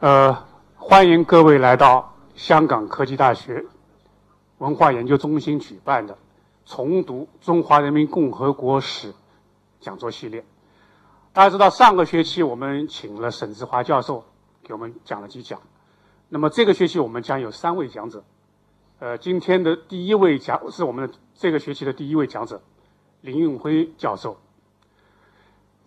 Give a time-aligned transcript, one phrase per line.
[0.00, 3.66] 呃，欢迎各位来到香港科技大学
[4.56, 6.16] 文化研究中心举办的
[6.64, 9.12] “重读中华人民共和国史”
[9.78, 10.42] 讲座系列。
[11.34, 14.24] 大家知道，上个学期我们请了沈志华教授
[14.62, 15.60] 给我们讲了几讲，
[16.30, 18.24] 那么这个学期我们将有三位讲者。
[19.00, 22.62] 呃，今天的第一位讲是我们这个学期的第一位讲者
[23.20, 24.38] 林运辉教授。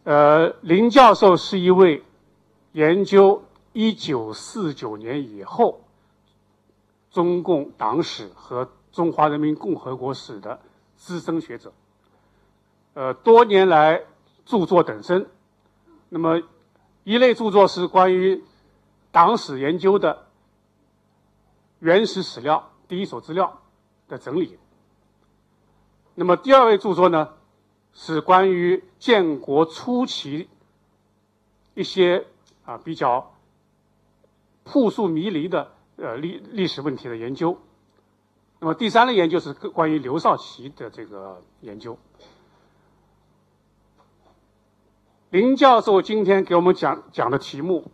[0.03, 2.03] 呃，林教授是一位
[2.73, 3.41] 研究。
[3.73, 5.81] 一九四九年以后，
[7.09, 10.59] 中共党史和中华人民共和国史的
[10.95, 11.73] 资深学者，
[12.93, 14.03] 呃，多年来
[14.45, 15.27] 著作等身。
[16.09, 16.43] 那么，
[17.03, 18.43] 一类著作是关于
[19.11, 20.27] 党史研究的
[21.79, 23.61] 原始史料、第一手资料
[24.07, 24.59] 的整理。
[26.13, 27.33] 那么，第二位著作呢，
[27.91, 30.47] 是关于建国初期
[31.73, 32.27] 一些
[32.65, 33.32] 啊比较。
[34.63, 37.57] 扑朔迷离的呃历历史问题的研究，
[38.59, 41.97] 那么第三类研究是关于刘少奇的这个研究。
[45.29, 47.91] 林教授今天给我们讲讲的题目，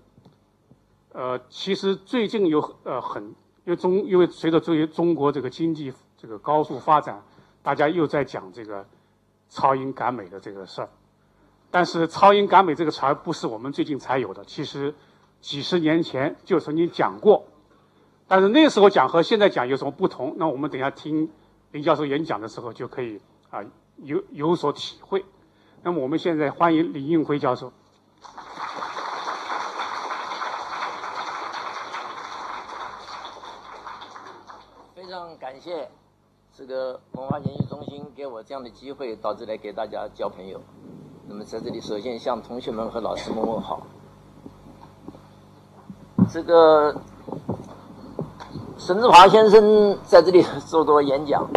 [1.12, 3.24] 呃，其实最近有呃很，
[3.66, 7.24] 因为中因为随着中中国这个经济这个高速发展，
[7.64, 8.86] 大家又在讲这个
[9.50, 10.90] 超英赶美的这个事儿，
[11.72, 14.94] 但是超英赶美这个词儿不是我们最近才有的，其实。
[15.42, 17.46] 几十年前就曾经讲过，
[18.28, 20.36] 但是那时候讲和现在讲有什么不同？
[20.38, 21.32] 那我们等一下听
[21.72, 23.64] 林教授演讲的时候就可以啊
[23.98, 25.26] 有有所体会。
[25.82, 27.72] 那么我们现在欢迎李运辉教授。
[34.94, 35.90] 非常感谢
[36.54, 40.62] 这个文化研究中心给我这样的机会到这来给大家交朋友。
[41.28, 43.88] 那么在这里首先向同学们和老师们问好。
[46.32, 46.96] 这个
[48.78, 51.48] 沈志华先生在这里 做过演讲，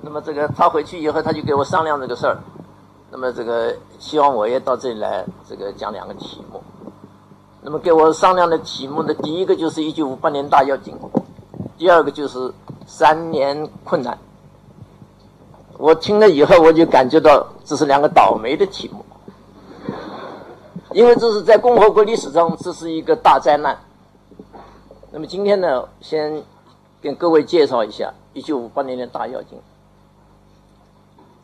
[0.00, 2.38] 那么这个他回去以后，他就给我商量这个事儿，
[3.10, 6.62] 那么这个希望我也到这里来，这个讲两个题目。
[7.62, 10.94] 那么给我商量的题目的第一个就是一九五八年大跃进，
[11.78, 12.52] 第二个就是
[12.86, 14.18] 三年困难。
[15.78, 19.04] 我听了以后，我就感觉到这是两个倒霉的题目。
[20.92, 23.76] 因为这是在共和国历史上，这是一个大灾难。
[25.10, 26.42] 那么今天呢，先
[27.02, 29.58] 跟各位介绍一下一九五八年的大跃进。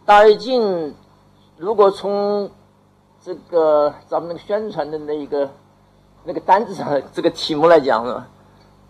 [0.05, 0.95] 大跃进，
[1.57, 2.51] 如果从
[3.21, 5.51] 这个咱们宣传的那一个
[6.25, 8.27] 那个单子上这个题目来讲呢，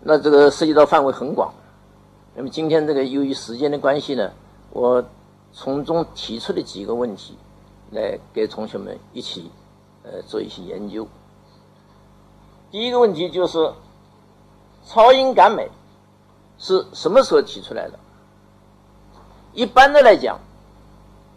[0.00, 1.52] 那这个涉及到范围很广。
[2.34, 4.30] 那么今天这个由于时间的关系呢，
[4.70, 5.04] 我
[5.52, 7.36] 从中提出了几个问题，
[7.90, 9.50] 来给同学们一起。
[10.04, 11.06] 呃，做一些研究。
[12.72, 13.72] 第一个问题就是，
[14.84, 15.70] 超英赶美
[16.58, 17.98] 是什么时候提出来的？
[19.52, 20.40] 一般的来讲，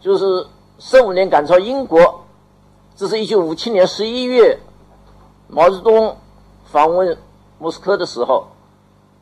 [0.00, 0.46] 就是
[0.78, 2.24] 十五年赶超英国，
[2.96, 4.58] 这是一九五七年十一月，
[5.46, 6.16] 毛泽东
[6.64, 7.16] 访问
[7.58, 8.48] 莫斯科的时候，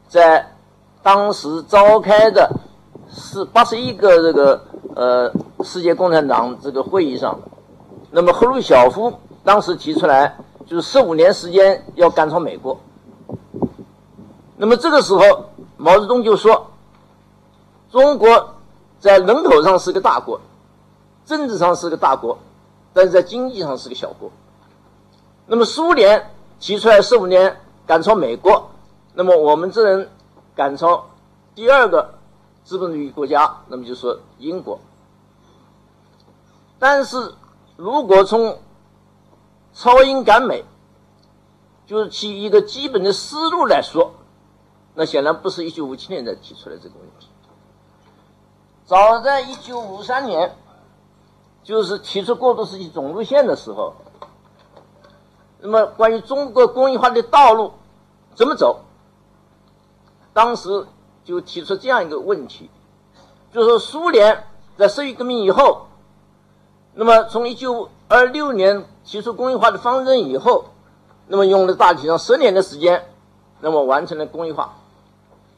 [0.09, 0.53] 在
[1.03, 2.51] 当时召开的
[3.11, 5.33] 是八十一个这个呃
[5.65, 7.41] 世界共产党这个会议上，
[8.11, 9.13] 那么赫鲁晓夫。
[9.45, 12.81] 当时提出来就是十五年时间要赶超美国。
[14.57, 16.71] 那么这个时候，毛泽东就说
[17.93, 18.55] ：“中国
[18.99, 20.41] 在人口上是个大国，
[21.27, 22.39] 政治上是个大国，
[22.93, 24.31] 但是在经济上是个小国。
[25.47, 28.71] 那么苏联提出来十五年赶超美国，
[29.13, 30.09] 那么我们这人
[30.55, 31.05] 赶超
[31.55, 32.15] 第二个
[32.65, 34.81] 资本主义国家，那么就说英国。
[36.79, 37.35] 但是
[37.77, 38.59] 如果从
[39.75, 40.65] 超英赶美，
[41.87, 44.13] 就是其一个基本的思路来说，
[44.95, 47.29] 那显然不是一九五七年才提出来这个问题。
[48.87, 50.57] 早在一九五三年，
[51.63, 53.95] 就是提出过渡时期总路线的时候，
[55.61, 57.73] 那么关于中国工业化的道路
[58.35, 58.83] 怎么走，
[60.33, 60.87] 当时
[61.25, 62.71] 就提出这样一个问题，
[63.53, 65.87] 就是说苏联在十月革命以后，
[66.95, 68.87] 那么从一九二六年。
[69.07, 70.65] 提出工业化的方针以后，
[71.27, 73.07] 那么用了大体上十年的时间，
[73.61, 74.77] 那么完成了工业化，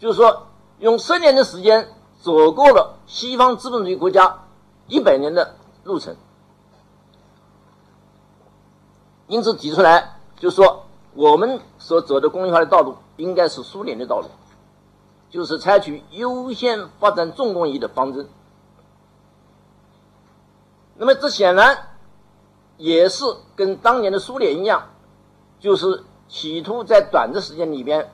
[0.00, 0.48] 就是说
[0.80, 1.88] 用十年的时间
[2.20, 4.40] 走过了西方资本主义国家
[4.88, 5.54] 一百年的
[5.84, 6.16] 路程。
[9.28, 14.26] 因此提出来，就是说我们所走的工业化的道路应该是苏联的道路，
[15.30, 18.28] 就是采取优先发展重工业的方针。
[20.98, 21.90] 那么这显然。
[22.78, 24.90] 也是跟当年的苏联一样，
[25.58, 28.12] 就是企图在短的时间里边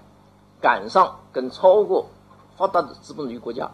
[0.61, 2.11] 赶上跟超过
[2.57, 3.73] 发达的资本主义国家。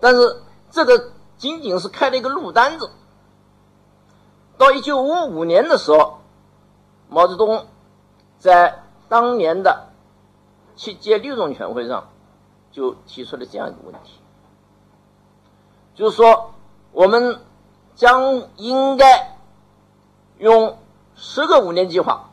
[0.00, 2.90] 但是这个仅仅是开了一个路单子。
[4.58, 6.18] 到一九五五年的时候，
[7.08, 7.66] 毛泽东
[8.38, 9.88] 在当年的
[10.76, 12.10] 七届六中全会上
[12.70, 14.20] 就提出了这样一个问题，
[15.94, 16.52] 就是说
[16.92, 17.40] 我们
[17.96, 19.36] 将应该
[20.38, 20.78] 用
[21.16, 22.30] 十个五年计划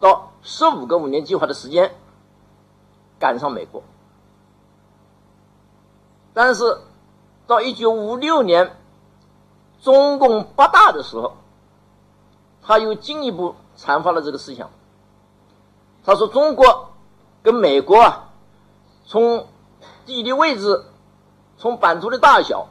[0.00, 1.94] 到十五个五年计划的时间
[3.18, 3.82] 赶上美国，
[6.34, 6.80] 但是。
[7.46, 8.76] 到一九五六年，
[9.80, 11.38] 中共八大的时候，
[12.60, 14.68] 他又进一步阐发了这个思想。
[16.04, 16.90] 他说：“中国
[17.42, 18.28] 跟美国啊，
[19.06, 19.46] 从
[20.04, 20.84] 地理位置、
[21.56, 22.68] 从版图的大小、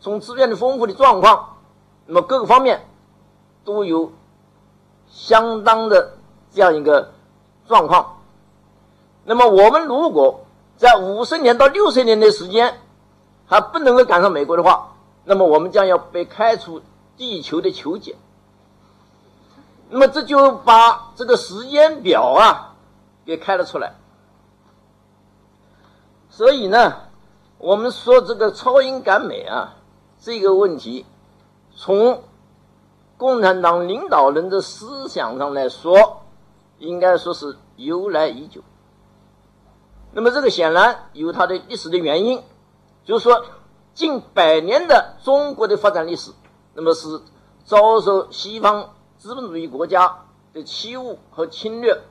[0.00, 1.58] 从资源的丰富的状况，
[2.06, 2.88] 那么各个方面
[3.64, 4.12] 都有
[5.08, 6.14] 相当的
[6.52, 7.12] 这样一个
[7.68, 8.18] 状况。
[9.24, 12.80] 那么我们如果在五十年到六十年的时间，
[13.46, 14.94] 还不能够赶上美国的话，
[15.24, 16.80] 那么我们将要被开除
[17.16, 18.16] 地球的球检。
[19.90, 22.76] 那么这就把这个时间表啊
[23.26, 23.94] 给开了出来。
[26.30, 26.96] 所以呢，
[27.58, 29.76] 我们说这个超英赶美啊
[30.20, 31.06] 这个问题，
[31.74, 32.22] 从
[33.16, 36.22] 共产党领导人的思想上来说，
[36.78, 38.60] 应该说是由来已久。
[40.12, 42.42] 那么这个显然有它的历史的原因。
[43.02, 43.44] 就是说，
[43.94, 46.32] 近百年的中国的发展历史，
[46.74, 47.22] 那么是
[47.64, 52.02] 遭受西方资本主义国家的欺侮和侵略。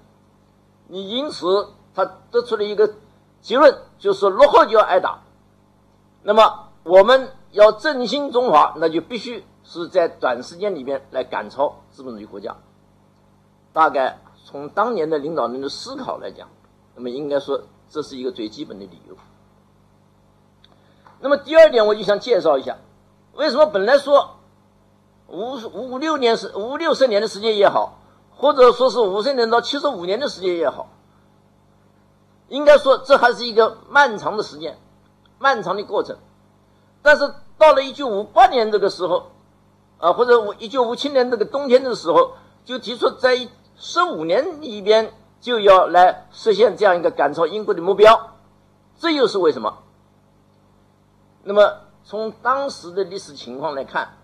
[0.88, 2.96] 你因此，他得出了一个
[3.40, 5.22] 结论，就是落后就要挨打。
[6.24, 12.58] 那么，我们要振兴中华，那就必须是在短时间里面来赶超资本主义国家。
[13.74, 16.50] 大概从当年的领导人的思考来讲，
[16.96, 19.16] 那么应该说这是一个最基本的理由。
[21.20, 22.78] 那么第二点，我就想介绍一下，
[23.34, 24.38] 为什么本来说
[25.28, 28.00] 五五六年是五六十年的时间也好，
[28.32, 30.90] 或者说是五十年到七十五年的时间也好，
[32.48, 34.80] 应该说这还是一个漫长的时间，
[35.40, 36.18] 漫长的过程。
[37.02, 39.32] 但是到了一九五八年这个时候，
[39.98, 42.34] 啊，或者一九五七年这个冬天的时候，
[42.66, 48.36] 就提出在十五年里边就要来实现这样一个赶超英国的目标，
[48.98, 49.84] 这又是为什么？
[51.44, 54.18] 那么，从当时的历史情况来看，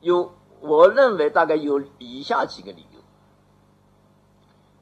[0.00, 3.00] 有我认为大概有以下几个理由。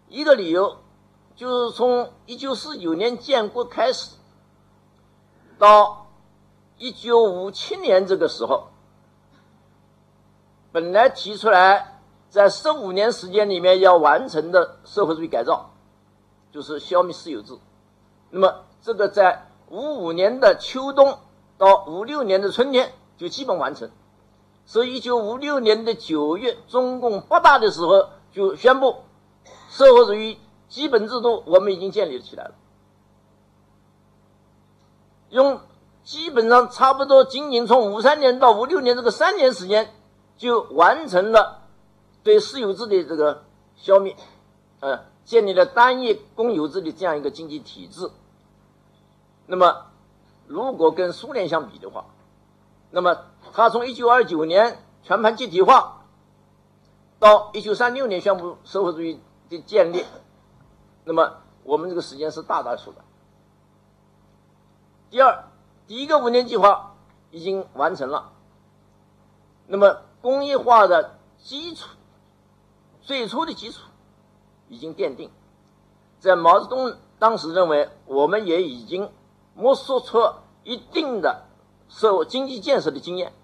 [0.08, 0.78] 一个理由
[1.34, 4.16] 就是从一九四九年建国开始，
[5.58, 6.01] 到
[6.82, 8.70] 一九五七年这个时候，
[10.72, 15.70] 本来提出来在十五年时间里面要完成的社会主义改造，
[16.50, 17.56] 就是消灭私有制。
[18.30, 21.20] 那么，这个在五五年的秋冬
[21.56, 23.92] 到五六年的春天就基本完成，
[24.66, 29.04] 所以一九五六年的九月，中共八大的时候就宣布，
[29.68, 32.54] 社会主义基本制度我们已经建立起来了，
[35.30, 35.60] 用
[36.04, 39.94] 基本上差不多仅仅从五三年到五六年这个三年时间
[40.36, 41.62] 就完成了
[42.22, 43.44] 对私有制的这个
[43.76, 44.16] 消灭，
[44.80, 48.10] 呃，建立了单一公有制的这样一个经济体制。
[49.46, 49.86] 那么，
[50.46, 52.06] 如果跟苏联相比的话，
[52.90, 53.18] 那么
[53.52, 56.04] 他从一九二九年全盘集体化，
[57.18, 60.04] 到一九三六年宣布社会主义的建立，
[61.04, 63.04] 那么我们这个时间是大大缩短。
[65.10, 65.44] 第二，
[65.86, 66.94] 第一个五年计划
[67.30, 68.32] 已经完成了，
[69.66, 71.88] 那么工业化的基础，
[73.00, 73.80] 最初的基础
[74.68, 75.30] 已经奠定，
[76.20, 79.10] 在毛泽东当时认为，我们也已经。
[79.54, 80.18] 摸索出
[80.64, 81.44] 一定的
[81.86, 83.34] 社会经济建设的经验。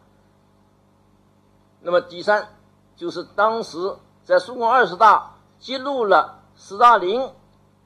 [1.82, 2.48] 那么第三，
[2.96, 3.76] 就是当时
[4.24, 7.30] 在苏共二十大揭露了斯大林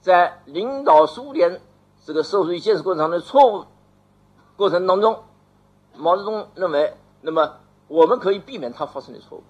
[0.01, 1.61] 在领导苏联
[2.05, 3.67] 这个社会主义建设过程中的错误
[4.63, 5.25] 过程当中，
[5.97, 7.57] 毛泽东认为，那么
[7.89, 9.43] 我们可以避免他发生的错误。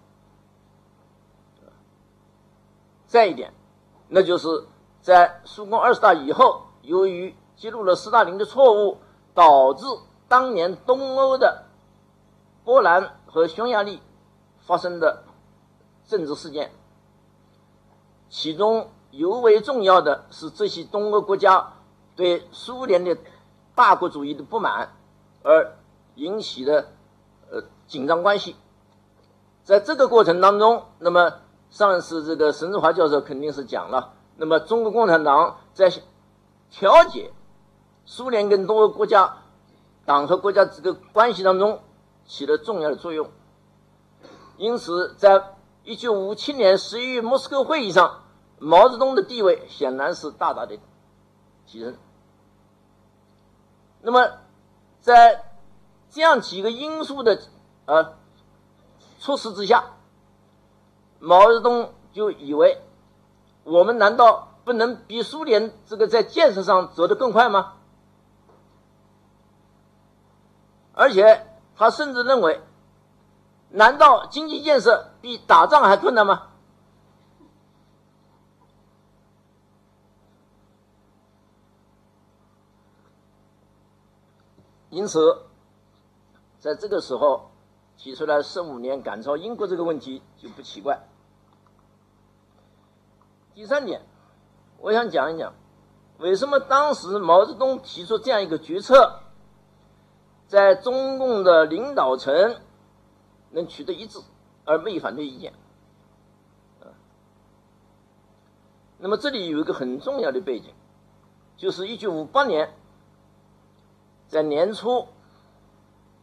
[3.07, 3.53] 再一点，
[4.09, 4.49] 那就是
[5.03, 9.01] 在苏共二十大以后，由于揭露了斯大林的错误，
[9.35, 9.85] 导致
[10.29, 11.67] 当年东欧的
[12.65, 14.01] 波兰和匈牙利
[14.61, 15.25] 发生的
[16.07, 16.73] 政治事件，
[18.31, 21.75] 其中尤为重要的是这些东欧国家
[22.17, 23.19] 对苏联的
[23.75, 24.97] 大国主义的不满
[25.43, 25.77] 而
[26.15, 26.93] 引起的
[27.51, 28.57] 呃紧张关系。
[29.65, 35.91] 在这个过程当中，那么上次这个沈志华教授肯定是讲了，那么中国共产党在
[36.71, 37.33] 调解
[38.05, 39.39] 苏联跟多个国家
[40.05, 41.81] 党和国家这个关系当中
[42.27, 43.31] 起了重要的作用。
[44.57, 48.23] 因此，在一九五七年十一月莫斯科会议上，
[48.59, 50.79] 毛泽东的地位显然是大大的
[51.67, 51.97] 提升。
[54.03, 54.39] 那么，
[55.03, 55.45] 在
[56.11, 57.39] 这样几个因素的
[57.85, 58.15] 呃
[59.19, 59.85] 促使之下，
[61.19, 62.81] 毛泽东就以为，
[63.65, 67.75] 我们难道不能比苏联这个在建设上走得更快吗？
[70.95, 72.61] 而且他甚至认为，
[73.71, 76.52] 难道经济建设比打仗还困难吗？
[84.93, 85.47] 因此，
[86.59, 87.51] 在这个时候
[87.97, 91.01] 提出来十五年赶超英国这个问题就不奇怪。
[93.55, 94.03] 第三点，
[94.77, 95.55] 我想讲一讲，
[96.19, 99.21] 为什么当时毛泽东提出这样一个决策，
[100.47, 102.61] 在中共的领导层
[103.53, 104.19] 能取得一致
[104.67, 105.55] 而没有反对意见。
[108.99, 110.75] 那么这里有一个很重要的背景，
[111.57, 112.75] 就是一九五八年。
[114.33, 115.09] 在年初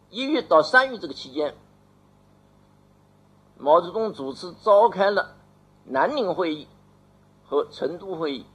[0.10, 1.56] 一月到三月这个期间，
[3.56, 5.36] 毛泽东主持召开了
[5.84, 6.68] 南宁会议
[7.46, 8.48] 和成都会议。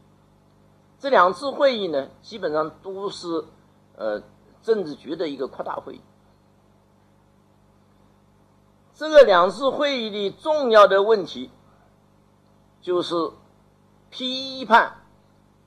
[0.99, 3.45] 这两次会议呢，基本上都是
[3.97, 4.25] 呃
[4.61, 6.01] 政治局的一个扩大会议。
[8.93, 11.53] 这个两次会议的重要的问题，
[12.81, 13.15] 就是
[14.11, 15.05] 批判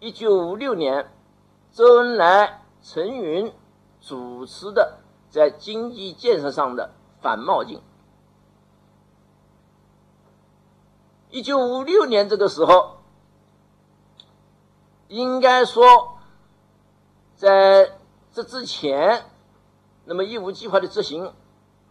[0.01, 1.10] 一九五六年
[1.72, 3.53] 周恩来、陈云。
[4.08, 5.00] 主持的
[5.30, 7.82] 在经济建设上的反冒进。
[11.30, 13.00] 一九五六年这个时候，
[15.10, 16.20] 应该说，
[17.36, 18.00] 在
[18.32, 19.26] 这之前，
[20.06, 21.34] 那么义务计划的执行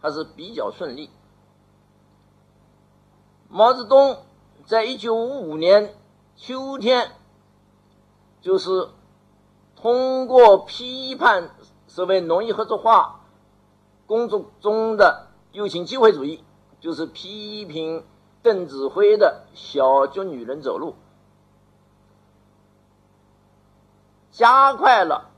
[0.01, 1.11] 还是比较顺利。
[3.47, 4.25] 毛泽东
[4.65, 5.93] 在一九五五年
[6.35, 7.11] 秋天，
[8.41, 8.89] 就是
[9.75, 11.51] 通过批判。
[11.97, 13.21] 所谓农业合作化
[14.05, 16.43] 工作中的右倾机会主义，
[16.79, 18.05] 就是批评
[18.43, 20.93] 邓子恢的“小脚女人走路”，
[24.29, 25.31] 加快了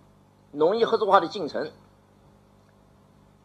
[0.51, 1.71] 农业合作化的进程。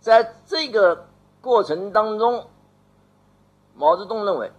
[0.01, 1.07] 在这个
[1.41, 2.49] 过程当中，
[3.77, 4.51] 毛泽东认为，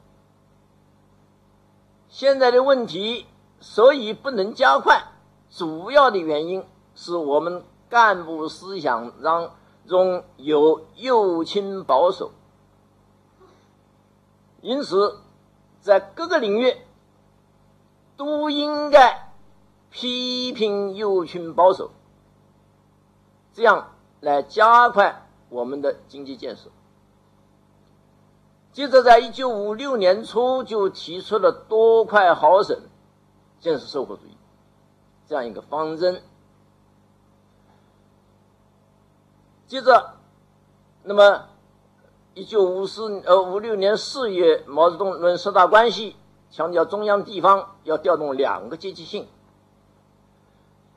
[2.08, 3.26] 现在的问题
[3.60, 5.12] 所以不能加快，
[5.50, 7.62] 主要的原因是我们。
[7.90, 9.56] 干部思想当
[9.88, 12.32] 中有右倾保守，
[14.62, 15.20] 因此
[15.80, 16.78] 在各个领域
[18.18, 19.34] 都应该
[19.92, 21.92] 批评右倾保守，
[23.54, 26.70] 这样来加快我们的经济建设。
[28.74, 32.78] 接着，在一九五六年初就提出了多快好省
[33.60, 34.36] 建设社会主义
[35.28, 36.22] 这样一个方针。
[39.68, 40.14] 接着，
[41.04, 41.46] 那么，
[42.36, 46.16] 一九五四呃五六年四月，毛泽东论十大关系，
[46.52, 49.28] 强调中央地方要调动两个积极性。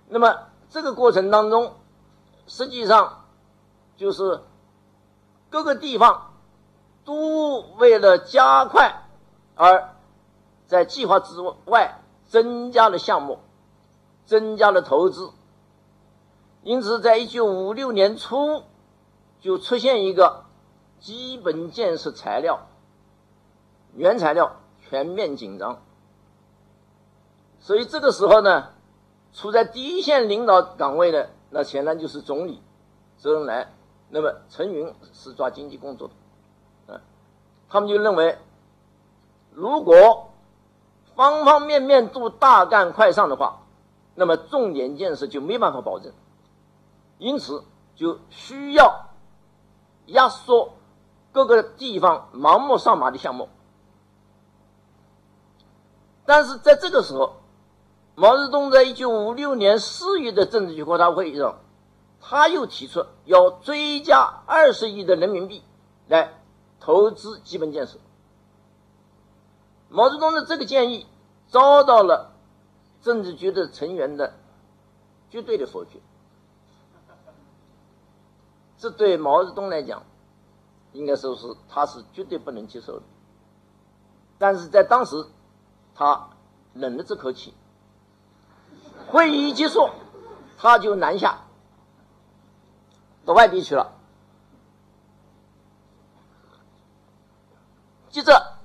[0.08, 1.76] 那么这个过程当中，
[2.46, 3.24] 实际上
[3.96, 4.42] 就是
[5.48, 6.34] 各个地方
[7.06, 9.08] 都为了加快，
[9.54, 9.94] 而
[10.66, 13.38] 在计划之外增加了项目，
[14.26, 15.30] 增加了投资。
[16.68, 18.62] 因此，在一九五六年初，
[19.40, 20.44] 就出现一个
[21.00, 22.66] 基本建设材料、
[23.94, 24.56] 原材料
[24.86, 25.80] 全面紧张。
[27.58, 28.72] 所以这个时候呢，
[29.32, 32.60] 处在第一线领导岗位的，那显然就是总理
[33.16, 33.72] 周恩来。
[34.10, 36.08] 那么陈云是抓经济工作
[36.86, 37.00] 的，啊，
[37.70, 38.36] 他们就认为，
[39.54, 40.32] 如果
[41.16, 43.62] 方方面面都大干快上的话，
[44.14, 46.12] 那么重点建设就没办法保证。
[47.18, 47.64] 因此，
[47.96, 49.10] 就需要
[50.06, 50.74] 压缩
[51.32, 53.48] 各个地方盲目上马的项目。
[56.24, 57.36] 但是在这个时候，
[58.14, 61.60] 毛泽东在一九五六年四月的政治局扩大会议上，
[62.20, 65.62] 他又提出要追加二十亿的人民币
[66.06, 66.34] 来
[66.80, 67.98] 投资基本建设。
[69.88, 71.06] 毛泽东的这个建议
[71.48, 72.32] 遭到了
[73.00, 74.34] 政治局的成员的
[75.30, 75.98] 绝对的否决。
[78.78, 80.04] 这对毛泽东来讲，
[80.92, 83.04] 应该说是他是绝对不能接受的。
[84.38, 85.26] 但是在当时，
[85.94, 86.30] 他
[86.74, 87.52] 忍了这口气。
[89.08, 89.88] 会议一结束，
[90.56, 91.46] 他就南下
[93.24, 93.94] 到外地去了。
[98.10, 98.58] 接着，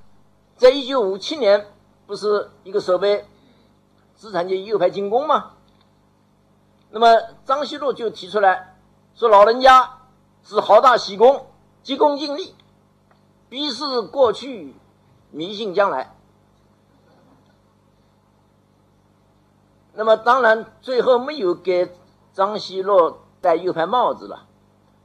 [0.57, 1.71] 在一九五七年，
[2.05, 3.25] 不是一个所谓
[4.15, 5.53] 资产阶级右派进攻吗？
[6.91, 7.07] 那么
[7.45, 8.77] 张奚路就提出来
[9.15, 9.92] 说：“老人家
[10.43, 11.47] 是好大喜功，
[11.83, 12.55] 急功近利，
[13.49, 14.75] 鄙视过去，
[15.31, 16.15] 迷信将来。”
[19.95, 21.95] 那么当然，最后没有给
[22.33, 24.47] 张奚路戴右派帽子了，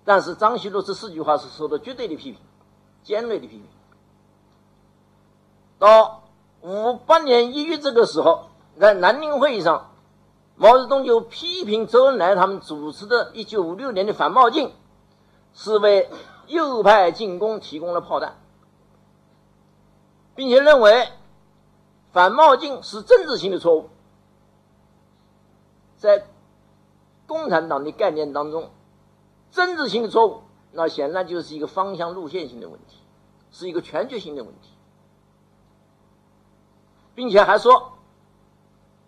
[0.04, 2.40] 但是张奚路这四句话是受到绝对的批评，
[3.02, 3.66] 尖锐的批评。
[5.78, 6.22] 到
[6.62, 8.46] 五八年一月这个时候，
[8.80, 9.90] 在南宁会议上，
[10.56, 14.72] 毛泽东就批评周恩来他们主持的1956年的反冒进，
[15.54, 16.08] 是为
[16.46, 18.38] 右派进攻提供了炮弹，
[20.34, 21.08] 并且认为
[22.12, 23.90] 反冒进是政治性的错误，
[25.96, 26.26] 在
[27.26, 28.70] 共产党的概念当中，
[29.50, 32.98] 政治性的错误，那显然就是一个方向路线性的问题，
[33.50, 34.70] 是一个全局性的问题。
[37.14, 37.98] 并且还说，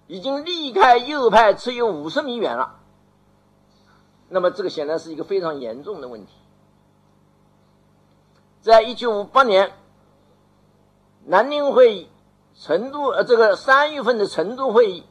[0.09, 2.80] 已经离开右派只有五十米远了。
[4.31, 6.33] 那么，这个显然是一个非常严重的问题。
[8.63, 9.73] 在一九五八年
[11.27, 12.09] 南宁会议、
[12.55, 15.05] 成都呃这个三月份的成都会议，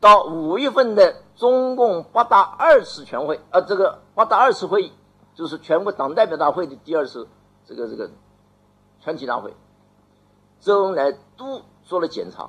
[0.00, 4.92] 到五月份的中共八大二次全会，呃，这个八大二次会议
[5.34, 7.28] 就是全国党代表大会的第二次
[7.66, 8.10] 这个这个
[9.00, 9.54] 全体大会，
[10.60, 11.62] 周恩来都。
[11.84, 12.48] 做了检查，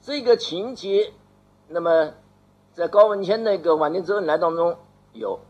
[0.00, 1.12] 这个情节，
[1.66, 2.14] 那么
[2.78, 4.78] 在高文谦那个《晚年周恩来》当中
[5.12, 5.40] 有，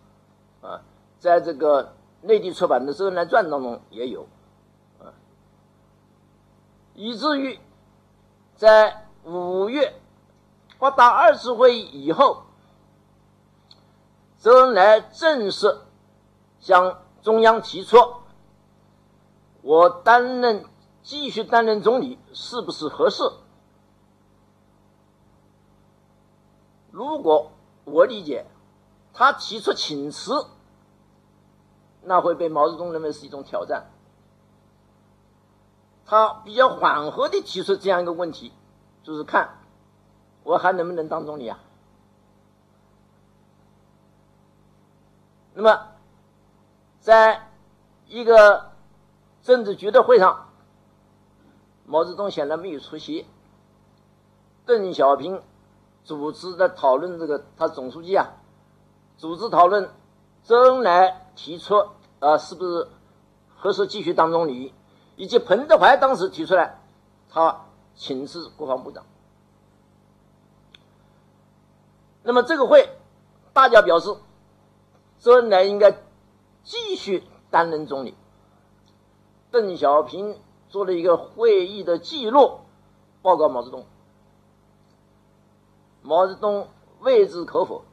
[0.62, 0.80] 啊，
[1.18, 1.92] 在这个
[2.22, 4.26] 内地出版的《周恩来传》当中也有，
[4.98, 5.12] 啊，
[6.94, 7.60] 以至于
[8.54, 10.00] 在五月
[10.78, 12.44] 八大二次会议以后，
[14.38, 15.80] 周恩来正式
[16.58, 17.98] 向中央提出。
[19.60, 20.64] 我担任
[21.02, 23.22] 继续担任总理是不是合适？
[26.98, 27.52] 如果
[27.84, 28.44] 我理解
[29.14, 30.48] 他提出请辞，
[32.02, 33.86] 那会被毛泽东认为是一种挑战。
[36.04, 38.52] 他比较缓和的提出这样一个问题，
[39.04, 39.58] 就是看
[40.42, 41.60] 我还能不能当总理啊？
[45.54, 45.86] 那么，
[46.98, 47.48] 在
[48.08, 48.72] 一个。
[49.40, 50.50] 政治局的会上，
[51.86, 53.24] 毛泽东显然没有出席。
[54.66, 55.40] 邓小平
[56.08, 58.32] 组织的讨论，这个他总书记啊，
[59.18, 59.90] 组织讨论，
[60.42, 61.74] 周恩来提出
[62.18, 62.88] 啊、是不是
[63.54, 64.72] 合适继续当总理？
[65.16, 66.80] 以及彭德怀当时提出来，
[67.28, 69.04] 他请示国防部长。
[72.22, 72.88] 那么这个会，
[73.52, 74.16] 大家表示，
[75.18, 75.92] 周恩来应该
[76.64, 78.16] 继续担任总理。
[79.50, 80.40] 邓小平
[80.70, 82.60] 做了一个会议的记录，
[83.20, 83.84] 报告毛泽东。
[86.08, 86.68] 毛泽东
[87.00, 87.84] 未置可否，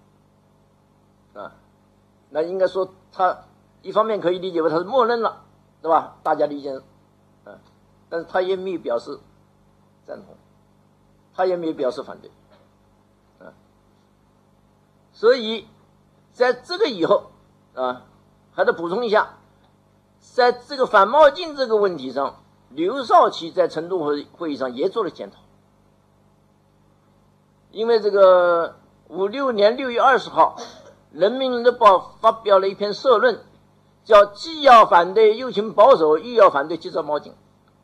[1.34, 1.52] 啊，
[2.30, 3.40] 那应该说他
[3.82, 5.44] 一方面可以理解为他是默认了，
[5.82, 6.16] 对吧？
[6.24, 6.72] 大家理解，
[7.44, 7.60] 啊，
[8.08, 9.20] 但是他也没有表示
[10.06, 10.38] 赞同，
[11.34, 12.32] 他也没有表示反对，
[13.46, 13.52] 啊，
[15.12, 15.68] 所以
[16.32, 17.32] 在这个以后，
[17.74, 18.06] 啊，
[18.54, 19.34] 还得补充一下。
[20.22, 25.38] 在这个反冒进这个问题上，刘少奇在成都会会议上也做了检讨。
[27.76, 28.78] 因为这个
[29.10, 30.56] 五六年六月二十号，
[31.12, 33.44] 《人民日报》发表了一篇社论，
[34.06, 37.36] 叫“既要反对右倾保守，又要反对急躁冒进”。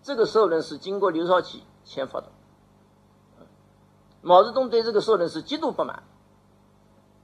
[0.01, 2.29] 这个社论是经过刘少奇签发的。
[4.21, 6.03] 毛泽东对这个社论是极度不满，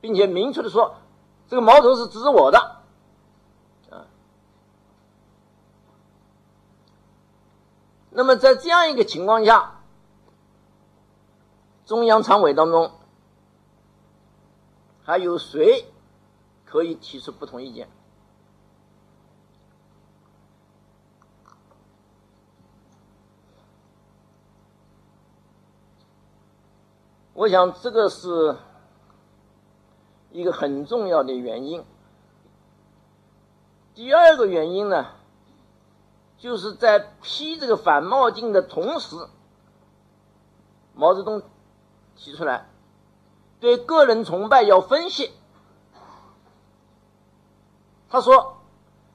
[0.01, 0.95] 并且明确的说
[1.47, 2.81] ：“这个矛头是指我的。”
[8.11, 9.76] 那么在这样一个情况下，
[11.87, 12.91] 中央常委当中
[15.03, 15.85] 还有谁
[16.65, 17.87] 可以提出不同意见？
[27.33, 28.57] 我想这个是
[30.31, 31.85] 一个很重要的原因。
[33.95, 35.13] 第二个原因呢？
[36.37, 39.15] 就是在批这个反冒进的同时，
[40.93, 41.41] 毛泽东
[42.17, 42.67] 提出来，
[43.59, 45.31] 对个人崇拜要分析。
[48.09, 48.57] 他说，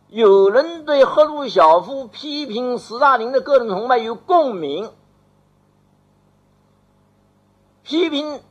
[0.09, 4.93] 有人对赫鲁晓夫批评斯大林的个人崇拜有共鸣，
[7.83, 8.43] 批评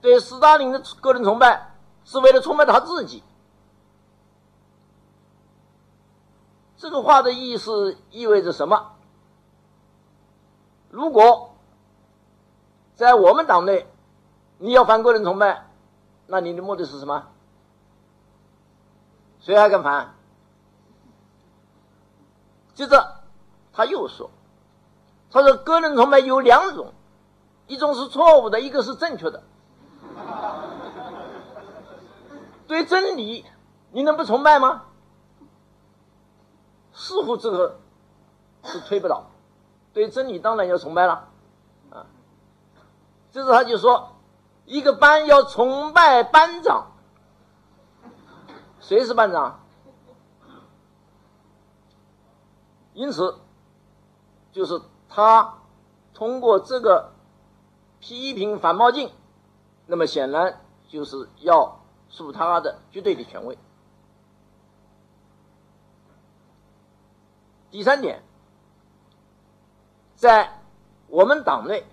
[0.00, 3.22] 对斯大林的个人崇拜是为了崇拜他自己。
[6.76, 8.92] 这个话的意思意味着什么？
[10.90, 11.54] 如果
[12.94, 13.86] 在我们党内
[14.58, 15.66] 你要反个人崇拜，
[16.26, 17.28] 那你的目的是什么？
[19.40, 20.14] 谁还敢反？
[22.74, 23.20] 接着
[23.72, 24.30] 他又说
[25.30, 26.92] ：“他说个人崇拜有两种，
[27.66, 29.42] 一种是错误的，一个是正确的。
[32.66, 33.44] 对真理，
[33.92, 34.86] 你能不崇拜吗？
[36.92, 37.78] 似乎这个
[38.64, 39.26] 是推不倒。
[39.92, 41.28] 对真理当然要崇拜了，
[41.90, 42.06] 啊。
[43.30, 44.15] 接着他就说，
[44.66, 46.92] 一个班要崇拜班长，
[48.80, 49.60] 谁是班长？”
[52.92, 53.38] 因此，
[54.52, 55.58] 就是他
[56.14, 57.12] 通过这个
[58.00, 59.12] 批评反冒进，
[59.86, 63.58] 那么显然就是要树他的绝对的权威。
[67.70, 68.22] 第三点，
[70.14, 70.62] 在
[71.08, 71.86] 我们党内，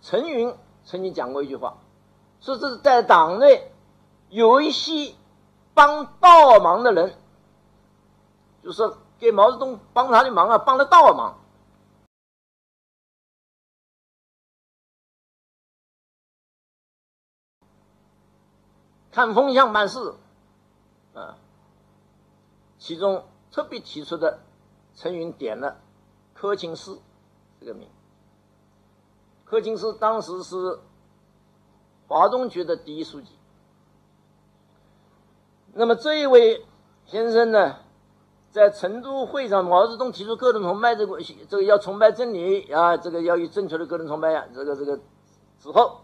[0.00, 1.76] 陈云曾经讲过一句话，
[2.40, 3.70] 说这是在党内
[4.30, 5.14] 有一些
[5.74, 7.14] 帮倒忙的人，
[8.62, 8.96] 就是。
[9.18, 11.38] 给毛泽东帮他的忙啊，帮了倒忙。
[19.10, 20.16] 看风向办事，
[21.14, 21.38] 啊，
[22.76, 24.40] 其中特别提出的，
[24.94, 25.80] 陈云点了
[26.34, 27.00] 柯清施
[27.58, 27.88] 这个名。
[29.46, 30.80] 柯清施当时是
[32.06, 33.28] 华东局的第一书记。
[35.72, 36.66] 那么这一位
[37.06, 37.76] 先生呢？
[38.52, 44.98] 在成都会上，毛泽东提出个人崇拜这个这个要崇拜真理啊，这个要有正确的个人崇拜呀，这个这个
[45.60, 46.00] 之后，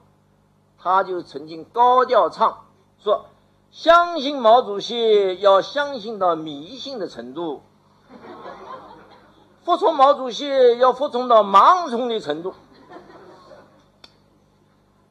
[0.77, 2.67] 他就曾经高调唱
[2.99, 3.25] 说
[3.73, 7.63] ：“相信毛主席要相信到迷信的程度，
[9.65, 12.53] 服从毛主席要服从到盲从的程度。”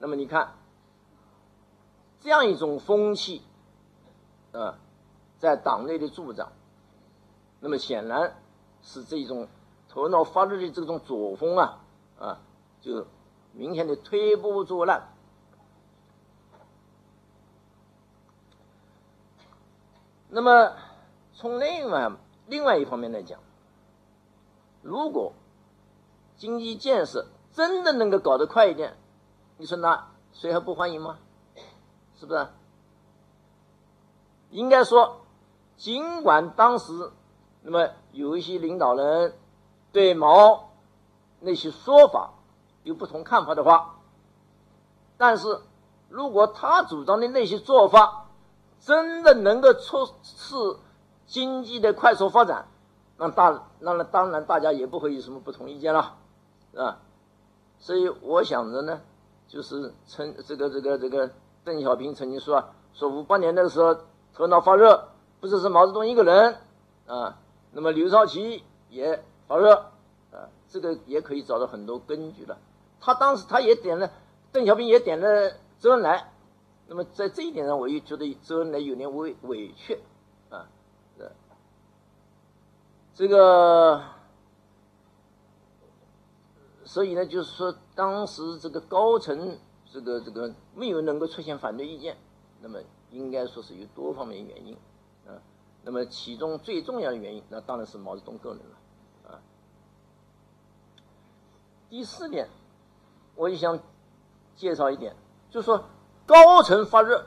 [0.02, 0.56] 那么你看，
[2.20, 3.44] 这样一种风气，
[4.52, 4.80] 啊，
[5.38, 6.52] 在党内的助长。
[7.60, 8.36] 那么显然
[8.82, 9.48] 是这种
[9.88, 11.84] 头脑发热的这种左风啊
[12.18, 12.42] 啊，
[12.82, 13.06] 就
[13.54, 15.08] 明显的推波助澜。
[20.30, 20.76] 那么
[21.34, 22.12] 从另外
[22.48, 23.40] 另外一方面来讲，
[24.82, 25.34] 如果
[26.38, 28.98] 经济建设真的能够搞得快一点，
[29.62, 31.20] 你说那谁还不欢迎吗？
[32.20, 32.48] 是不是？
[34.50, 35.22] 应该说，
[35.78, 37.12] 尽管当时。
[37.62, 39.38] 那么有一些领导人
[39.92, 40.72] 对毛
[41.42, 42.32] 那些说法
[42.82, 44.00] 有不同看法的话，
[45.16, 45.62] 但是
[46.10, 48.30] 如果他主张的那些做法
[48.80, 50.56] 真的能够促使
[51.28, 52.68] 经济的快速发展，
[53.18, 56.18] 那大那当然大家也不会有什么不同意见了，
[56.76, 56.98] 啊，
[57.78, 59.02] 所以我想着呢，
[59.52, 61.30] 就是陈这个这个这个
[61.66, 63.94] 邓小平曾经说啊说五八年那个时候
[64.34, 65.10] 头脑发热，
[65.42, 66.56] 不只是毛泽东一个人
[67.06, 67.38] 啊。
[67.74, 69.74] 那么刘少奇也发热，
[70.32, 72.58] 啊，这个也可以找到很多根据了。
[73.02, 74.10] 他当时他也点了，
[74.54, 76.32] 邓小平也点了周恩来。
[76.88, 80.00] 那么在这一点上，我又觉得周恩来有点委委屈，
[80.50, 80.68] 啊，
[83.14, 84.02] 这个，
[86.92, 89.58] 所以呢，就是说当时这个高层
[89.90, 92.18] 这个这个没有能够出现反对意见，
[92.60, 92.80] 那么
[93.12, 94.74] 应该说是有多方面原因。
[95.26, 95.40] 啊
[95.86, 99.40] 那么其中最重要的原因，那当然是毛泽东个人了，啊。
[101.90, 102.50] 第四点，
[103.36, 103.80] 我也想
[104.58, 105.16] 介绍一点，
[105.50, 105.86] 就是说
[106.26, 107.26] 高层发热，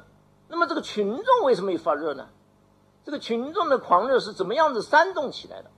[0.49, 2.29] 那么这个群众为什么也发热呢？
[3.03, 5.71] 这个群众的狂热是怎么样子煽动起来的？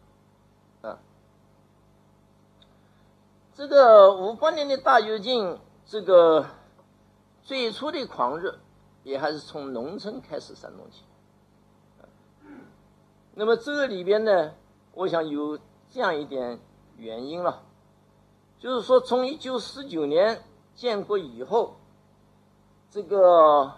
[3.57, 6.45] 这个五八年的大跃进，这个
[7.42, 8.59] 最初的狂热
[9.03, 11.05] 也还是从农村开始煽动起。
[13.33, 14.53] 那么这个里边呢，
[14.92, 16.61] 我想有这样一点
[16.99, 17.62] 原因了，
[18.59, 21.77] 就是说从一九四九年建国以后，
[22.90, 23.77] 这个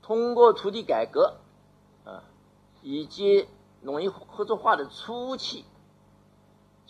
[0.00, 1.38] 通过土地改革
[2.04, 2.22] 啊，
[2.82, 3.48] 以及
[3.80, 5.64] 农业合作化的初期，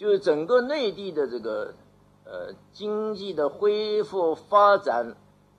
[0.02, 1.74] 就是整个内地的这个
[2.24, 5.14] 呃经济的恢复发展，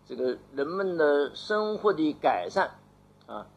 [0.06, 2.72] 这个人们的生活的改善
[3.26, 3.48] 啊。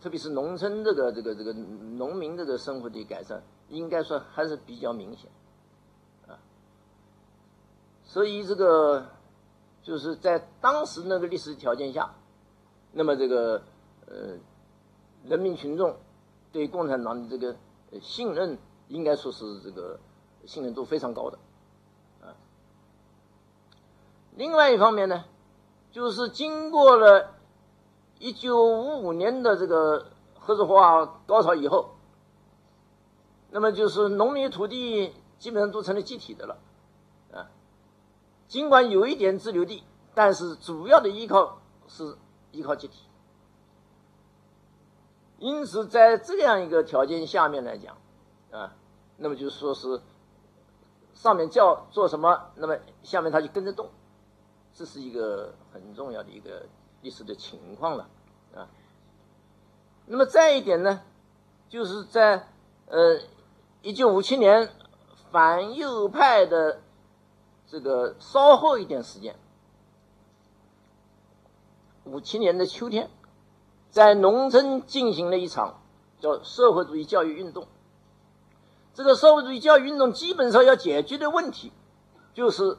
[0.00, 5.28] 特别是农村这个这个这个农民这个生活的改善，应该说还是比较明显，
[6.28, 6.38] 啊，
[8.04, 9.06] 所以这个
[9.82, 12.14] 就是在当时那个历史条件下，
[12.92, 13.60] 那么这个
[14.06, 14.36] 呃
[15.24, 15.96] 人民群众
[16.52, 17.56] 对共产党的这个
[18.00, 19.98] 信任，应该说是这个
[20.48, 21.38] 信任度非常高的，
[22.22, 22.34] 啊，
[24.34, 25.26] 另外一方面呢，
[25.92, 27.34] 就是经过了。
[28.20, 31.90] 一九五五年的这个合作化高潮以后，
[33.52, 36.58] 那么就是农民土地基本上都成了集体的了，
[37.32, 37.46] 啊，
[38.48, 39.84] 尽管有一点自留地，
[40.16, 42.16] 但是主要的依靠是
[42.50, 43.04] 依靠集体。
[45.38, 47.96] 因此，在这样一个条件下面来讲，
[48.50, 48.74] 啊，
[49.18, 50.00] 那么就说是
[51.18, 53.90] 上面叫做什么，那么下面他就跟着动，
[54.72, 56.64] 这是一个很重要的一个。
[57.00, 58.08] 历史的情况了，
[58.56, 58.66] 啊，
[60.06, 61.00] 那么再一点呢，
[61.68, 62.48] 就是在
[62.88, 63.20] 呃
[63.82, 64.68] 一九五七年
[65.30, 66.80] 反右派的
[67.68, 69.36] 这个稍后一点时间，
[72.02, 73.08] 五七年的秋天，
[73.90, 75.80] 在农村进行了一场
[76.18, 77.68] 叫社会主义教育运动。
[78.98, 81.72] 这个社会主义教育运动基本上要解决的问题，
[82.34, 82.78] 就是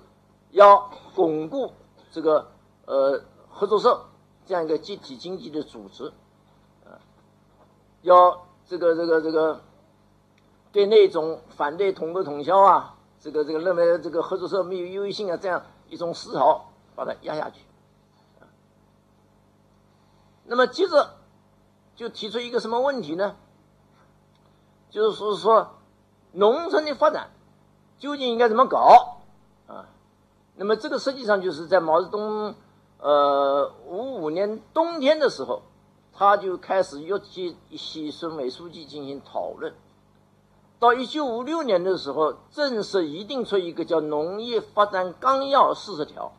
[0.49, 1.71] 要巩固
[2.11, 2.51] 这个
[2.85, 4.01] 呃合作社。
[4.45, 6.11] 这样一个集体经济的组织，
[6.83, 6.99] 啊，
[8.01, 9.61] 要这个这个这个
[10.73, 16.65] 对那种反对统购统销啊，这个这个认为这个合作社没有优越性啊，这样一种思潮
[16.97, 17.61] 把它压下去，
[20.43, 21.15] 那么接着
[21.95, 23.37] 就提出一个什么问题呢？
[24.89, 25.78] 就是说说
[26.31, 27.31] 农村的发展
[27.97, 29.17] 究竟应该怎么搞
[29.67, 29.89] 啊？
[30.55, 32.55] 那么这个实际上就是在毛泽东。
[33.01, 35.61] 呃，五五年冬天的时候，
[36.11, 39.73] 他就开始约集一些省委书记进行讨论。
[40.79, 46.33] 到一九五六年的时候，正式拟定出一个叫《农业发展纲要》四十条。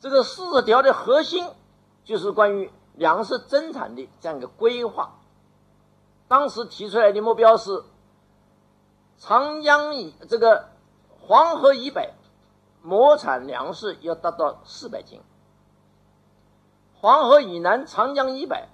[0.00, 1.46] 这个四十条的核心
[2.04, 5.20] 就是关于粮食增产的这样一个规划。
[6.26, 7.84] 当时提出来的目标是：
[9.20, 10.70] 长江以这个
[11.20, 12.14] 黄河以北。
[12.82, 15.20] 亩产粮食要达到四百斤，
[16.94, 18.68] 黄河以南、长江以北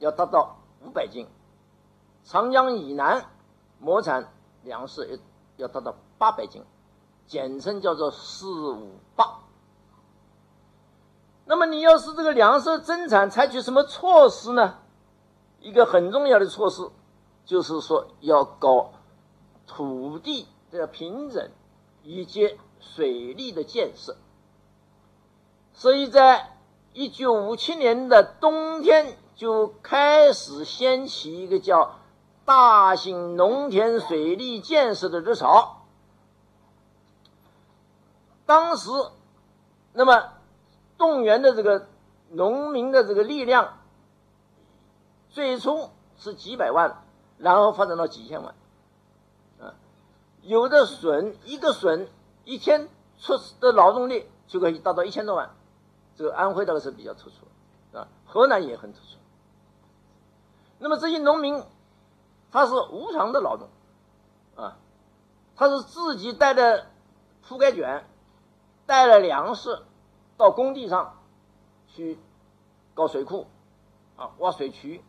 [0.00, 1.26] 要达到五百斤，
[2.24, 3.24] 长江以南
[3.78, 4.30] 亩产
[4.64, 5.18] 粮食
[5.56, 6.62] 要要达到八百斤，
[7.26, 9.38] 简称叫做“四五八”。
[11.46, 14.76] 那么你要是这个粮食增产，采取什么措施呢？
[15.60, 16.90] 一个很重要的措施
[17.46, 18.90] 就是说要搞
[19.66, 21.50] 土地的平整
[22.02, 22.58] 以及。
[22.84, 24.16] 水利的建设，
[25.72, 26.58] 所以在
[26.92, 32.00] 一九五七年的冬天就开始掀起一个叫
[32.44, 35.84] “大型农田水利建设”的热潮。
[38.46, 38.90] 当时，
[39.92, 40.32] 那么
[40.98, 41.86] 动员的这个
[42.30, 43.78] 农民的这个力量，
[45.30, 47.04] 最初是几百万，
[47.38, 48.56] 然后发展到几千万，
[50.42, 52.08] 有的笋一个笋。
[52.44, 52.88] 一天
[53.20, 55.54] 出的劳动力就可以达到一千多万，
[56.16, 59.16] 这个安徽大概是比较突出，啊，河南也很突出。
[60.80, 61.62] 那么这些农民，
[62.50, 63.68] 他是无偿的劳动，
[64.56, 64.76] 啊，
[65.54, 66.86] 他是自己带着
[67.46, 68.04] 铺盖卷，
[68.86, 69.82] 带了粮食
[70.36, 71.20] 到工地上
[71.86, 72.18] 去
[72.92, 73.46] 搞水库，
[74.16, 75.04] 啊，挖水渠。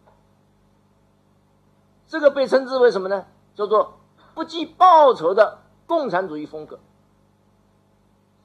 [2.06, 3.26] 这个被称之为什么呢？
[3.56, 4.02] 叫做
[4.34, 6.80] 不计报酬的共产主义风格。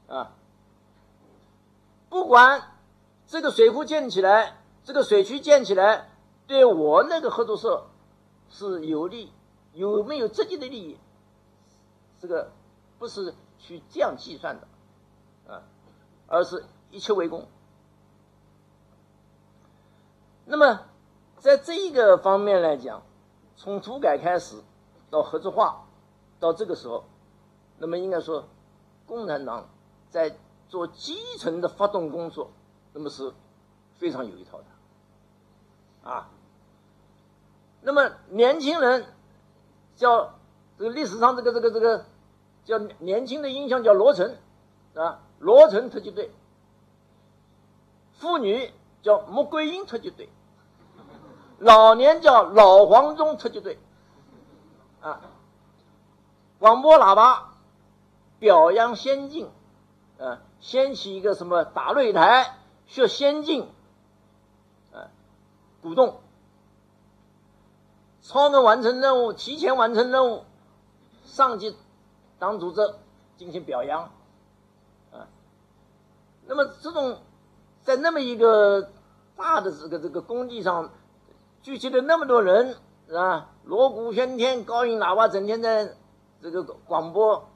[0.08, 0.32] 啊，
[2.08, 2.72] 不管
[3.26, 6.08] 这个水库建起来，这个水渠建起来，
[6.46, 7.86] 对我那个合作社
[8.48, 9.32] 是有利，
[9.72, 10.98] 有没有直接的利益？
[12.18, 12.50] 这个
[12.98, 15.62] 不是去这样计算的，啊，
[16.26, 17.46] 而是一切为公。
[20.46, 20.80] 那么，
[21.38, 23.02] 在这一个方面来讲，
[23.56, 24.56] 从土改开始
[25.10, 25.86] 到合作化，
[26.40, 27.04] 到这个时候，
[27.78, 28.44] 那么应该说，
[29.06, 29.68] 共产党。
[30.10, 30.38] 在
[30.70, 32.50] 做基层的发动工作，
[32.94, 33.30] 那么是
[33.98, 34.64] 非常有一套的，
[36.10, 36.30] 啊，
[37.82, 39.04] 那么年轻人
[39.96, 40.32] 叫
[40.78, 42.06] 这个历史上这个这个这个
[42.64, 44.34] 叫年轻的英雄叫罗成，
[44.94, 46.30] 啊，罗成特级队，
[48.14, 50.30] 妇女叫穆桂英特级队，
[51.58, 53.78] 老年叫老黄忠特级队，
[56.58, 57.54] 广播喇叭
[58.38, 59.48] 表扬先进。
[60.18, 63.68] 呃，掀起一个什么打擂台学先进，
[64.90, 65.10] 呃，
[65.80, 66.18] 鼓动，
[68.20, 70.42] 超额完成任务、提前完成任务，
[71.24, 71.76] 上级
[72.40, 72.94] 党组织
[73.36, 74.10] 进行表扬，
[75.12, 75.30] 啊，
[76.48, 77.20] 那么这种
[77.84, 78.90] 在那么一个
[79.36, 80.90] 大的这个这个工地上
[81.62, 83.50] 聚集了那么多人，是吧？
[83.62, 85.94] 锣鼓喧天，高音喇叭整天在
[86.40, 87.48] 这个广播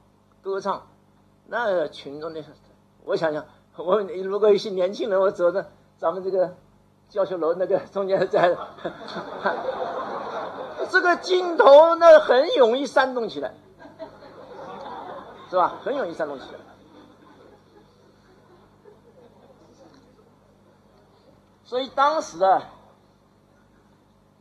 [0.42, 0.88] 歌唱，
[1.46, 2.42] 那群众的，
[3.04, 6.56] 我想想，我如果一些年轻人，我走着咱们这个
[7.08, 8.48] 教学楼那个中间在，
[10.90, 13.54] 这个镜头那很容易煽动起来，
[15.48, 15.78] 是吧？
[15.84, 16.58] 很容易煽动起来。
[21.64, 22.62] 所以当时啊，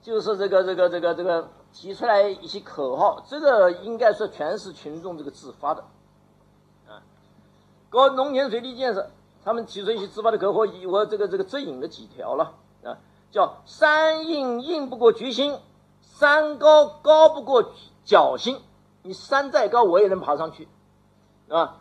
[0.02, 5.84] 就是这个这个这个这个提出来一些口号，这个应该说全是群众这个自发的，
[6.88, 7.02] 啊，
[7.90, 9.10] 搞农田水利建设，
[9.44, 12.56] 他们提出一些自发的口号，我这个这个指引了几条了。
[12.84, 12.98] 啊，
[13.32, 15.58] 叫山硬硬不过决心，
[16.02, 17.72] 山高高不过
[18.06, 18.60] 侥幸，
[19.04, 20.68] 你山再高我也能爬上去，
[21.48, 21.78] 啊。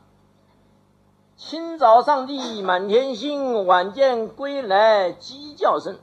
[1.37, 5.99] 清早上地满天星，晚见归来鸡叫声，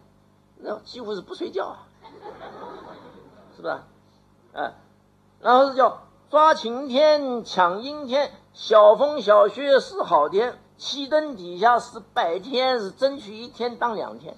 [0.58, 1.87] 那几乎是不睡觉啊，
[3.58, 3.84] 是吧？
[4.54, 4.72] 啊，
[5.42, 14.38] 然后是叫抓晴天抢阴天，小风小雪是好天，汽灯底下是白天，是争取一天当两天。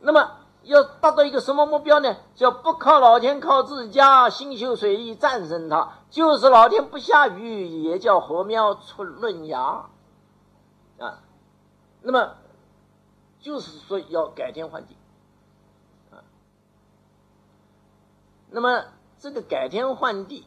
[0.00, 0.30] 那么。
[0.66, 2.16] 要达到一个什么目标呢？
[2.34, 5.98] 叫不靠老天，靠自家，心修水利战胜它。
[6.08, 9.90] 就是老天不下雨，也叫禾苗出嫩芽。
[10.98, 11.20] 啊，
[12.00, 12.36] 那么
[13.40, 14.96] 就是说要改天换地。
[18.54, 18.84] 那么
[19.18, 20.46] 这个改天换地，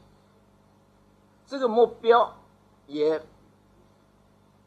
[1.46, 2.38] 这个目标
[2.86, 3.22] 也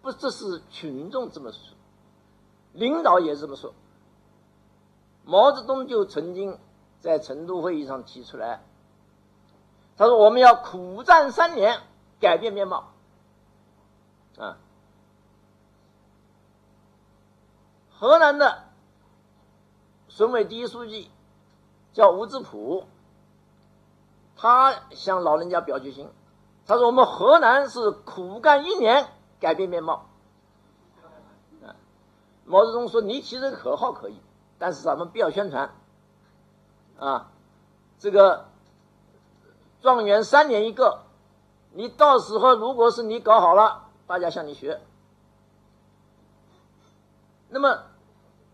[0.03, 1.75] 不只是群众这么说，
[2.75, 3.73] 领导也这么说。
[5.25, 6.59] 毛泽东就曾经
[7.01, 8.63] 在成都会议上提出来，
[9.97, 11.81] 他说：“我们要苦战三年，
[12.21, 12.93] 改变面貌。”
[14.37, 14.59] 啊，
[17.91, 18.65] 河南的
[20.09, 21.11] 省委第一书记
[21.95, 22.87] 叫吴志普，
[24.41, 26.09] 他向老人家表决心，
[26.67, 29.07] 他说：“我们河南是苦干一年，
[29.39, 30.07] 改变面貌。”
[31.63, 31.77] 啊，
[32.47, 34.19] 毛泽东说：“你提这个口号可以。”
[34.59, 35.75] 但是咱们不要宣传，
[36.99, 37.31] 啊，
[37.99, 38.47] 这个
[39.83, 41.03] 状元三年一个，
[41.73, 44.81] 你到时候如果是你搞好了，大家向你学。
[47.51, 47.83] 那么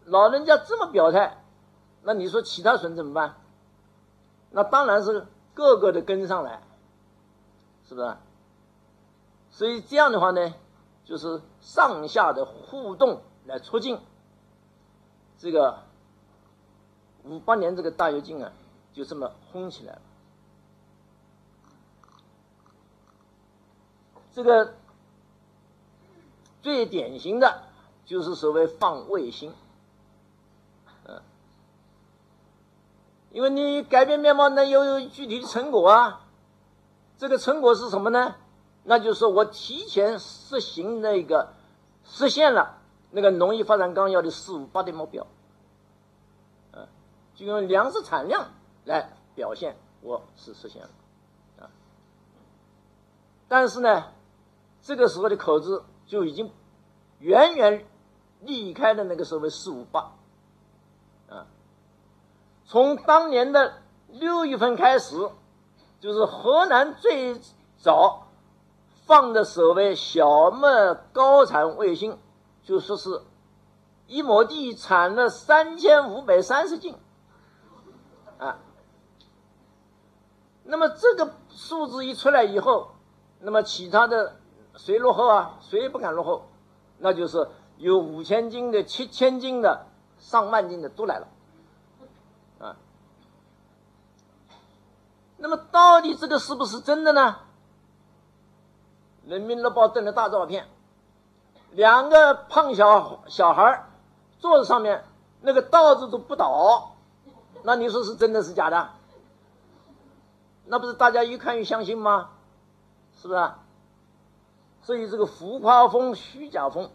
[0.04, 1.44] 老人家这么表态，
[2.02, 3.36] 那你说其他省怎么办？
[4.50, 6.62] 那当然是个个的跟上来，
[7.88, 8.16] 是不是？
[9.50, 10.54] 所以这样的话呢，
[11.04, 13.98] 就是上下的互动来促进
[15.36, 15.84] 这个。
[17.28, 18.52] 五八年这个大跃进啊，
[18.92, 20.00] 就这么轰起来了。
[24.32, 24.74] 这个
[26.62, 27.64] 最典型的
[28.04, 29.52] 就是所谓放卫星，
[33.36, 36.22] 因为你改变面貌，那有具体的成果啊。
[37.18, 38.36] 这个成果是什么呢？
[38.82, 41.52] 那就是我提前实行那个
[42.02, 42.78] 实现了
[43.10, 45.26] 那个农业发展纲要的四五八的目标。
[47.34, 48.52] 就用粮食产量
[48.86, 50.88] 来表现，我是实现了
[51.60, 51.68] 啊。
[53.48, 54.12] 但是呢，
[54.80, 56.50] 这个时候的口子就已经
[57.18, 57.86] 远远
[58.40, 60.15] 离开了那个所谓“四五八”。
[62.66, 63.74] 从当年的
[64.08, 65.30] 六月份开始，
[66.00, 67.40] 就是河南最
[67.78, 68.26] 早
[69.04, 72.18] 放的所谓小麦高产卫星，
[72.64, 73.22] 就说是
[74.08, 76.96] 一亩地产了三千五百三十斤。
[78.38, 78.58] 啊，
[80.64, 82.96] 那么这个数字一出来以后，
[83.38, 84.36] 那么其他的
[84.74, 85.58] 谁落后啊？
[85.60, 86.48] 谁也不敢落后，
[86.98, 89.86] 那就是有五千斤的、七千斤的、
[90.18, 91.28] 上万斤的都来了，
[95.38, 97.36] 那么到底这个是不是真的呢？
[99.26, 100.68] 人民日报登了大照片，
[101.72, 103.86] 两个胖小小孩
[104.38, 105.04] 坐在上面，
[105.40, 106.92] 那个稻子都不倒。
[107.62, 108.90] 那你说是真的是假的？
[110.64, 112.30] 那不是大家越看越相信吗？
[113.20, 113.50] 是不是？
[114.82, 116.90] 所以这个浮夸风、虚假风，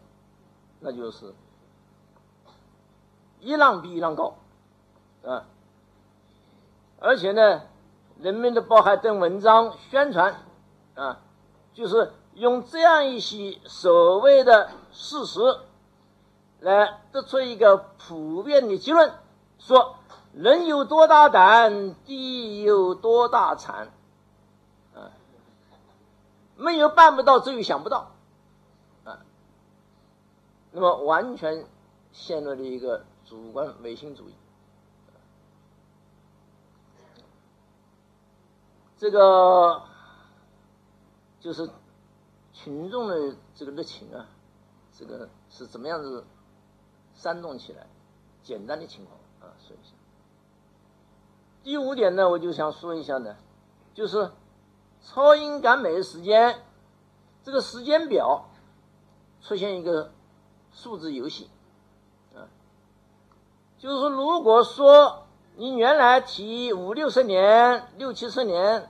[0.79, 1.33] 那就是
[3.41, 4.35] 一浪比一浪高
[5.25, 5.43] 啊！
[6.99, 7.59] 而且呢，
[8.21, 10.35] 《人民日报》还登文章宣传
[10.93, 11.21] 啊，
[11.73, 15.39] 就是用这样一些所谓的事实
[16.59, 19.11] 来得出一个普遍的结论，
[19.57, 19.95] 说
[20.33, 23.91] 人有多大胆，地有多大产。
[24.93, 25.09] 啊，
[26.57, 28.11] 没有办不到，只有想不到。
[29.03, 29.25] 啊，
[30.71, 31.65] 那么完全
[32.11, 34.35] 陷入了一个主观唯心主义。
[39.01, 39.81] 这个
[41.39, 41.67] 就是
[42.53, 44.27] 群众的这个热情啊，
[44.95, 46.23] 这个是怎么样子
[47.15, 47.87] 煽动起来？
[48.43, 49.95] 简单的情况啊，说一下。
[51.63, 53.37] 第五点呢，我就想说一下呢，
[53.95, 54.29] 就是
[55.01, 56.63] 超英赶美的时间，
[57.41, 58.49] 这个时间表
[59.41, 60.11] 出现一个
[60.71, 61.49] 数字游戏
[62.35, 62.45] 啊，
[63.79, 65.25] 就是说，如果说。
[65.55, 68.89] 你原来提五六十年、六七十年，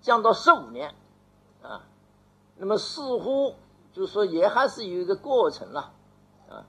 [0.00, 0.94] 降到十五年，
[1.62, 1.82] 啊，
[2.56, 3.56] 那么似乎
[3.92, 5.92] 就说也还是有一个过程了，
[6.48, 6.64] 啊，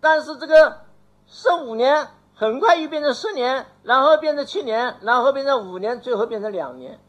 [0.00, 0.80] 但是这个
[1.26, 7.00] 十五年很快又变成十年，然后变成七年，然后变成五年，最后变成两年，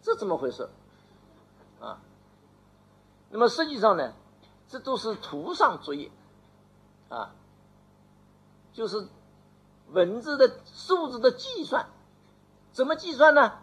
[0.00, 0.68] 这怎么回事？
[1.80, 2.00] 啊，
[3.28, 4.14] 那么实际上呢，
[4.66, 6.10] 这都是图上作业，
[7.10, 7.30] 啊。
[8.76, 9.08] 就是
[9.88, 11.88] 文字的数字的计算，
[12.72, 13.54] 怎么计算呢？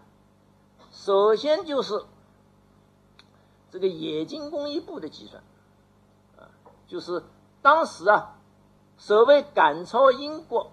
[0.91, 2.03] 首先就是
[3.69, 5.43] 这个冶金工艺部的计算，
[6.35, 6.49] 啊，
[6.87, 7.23] 就是
[7.61, 8.39] 当时啊，
[8.97, 10.71] 所谓赶超英国，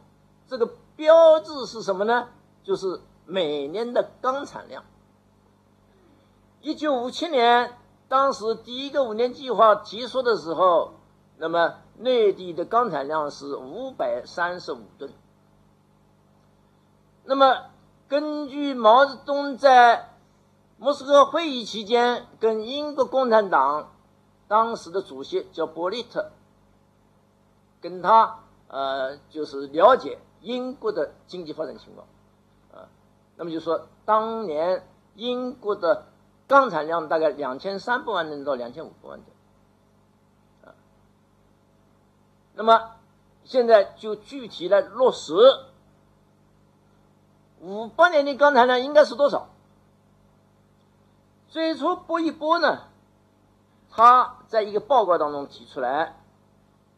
[0.49, 2.29] 这个标志是什么呢？
[2.65, 4.85] 就是每年的钢产量。
[6.63, 7.77] 一九五七年，
[8.09, 10.95] 当时第一个五年计划提出的时候，
[11.41, 11.75] 那么。
[12.03, 15.13] 内地的钢产量是五百三十五吨。
[17.25, 17.67] 那么，
[18.09, 20.15] 根据毛泽东在
[20.79, 23.93] 莫斯科会议期间跟英国共产党
[24.49, 26.31] 当时的主席叫伯利特，
[27.83, 28.39] 跟他
[28.69, 32.07] 呃就是了解英国的经济发展情况，
[32.73, 32.89] 啊，
[33.37, 36.07] 那么就说当年英国的
[36.49, 39.30] 钢产量大概两千三百万吨到两千五百万吨。
[42.61, 42.91] 那么
[43.43, 45.33] 现在就具体来落实，
[47.59, 49.49] 五八年的钢材呢应该是多少？
[51.49, 52.83] 最初薄一波呢，
[53.89, 56.21] 他在一个报告当中提出来，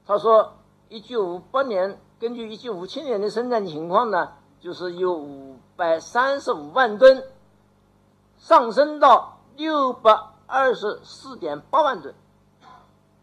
[0.04, 0.54] 他说，
[0.88, 7.24] 一九五八年根据一九五七年的生产情况呢，就是有五百三十五万吨，
[8.36, 10.12] 上升到六百
[10.48, 12.12] 二十四点八万吨，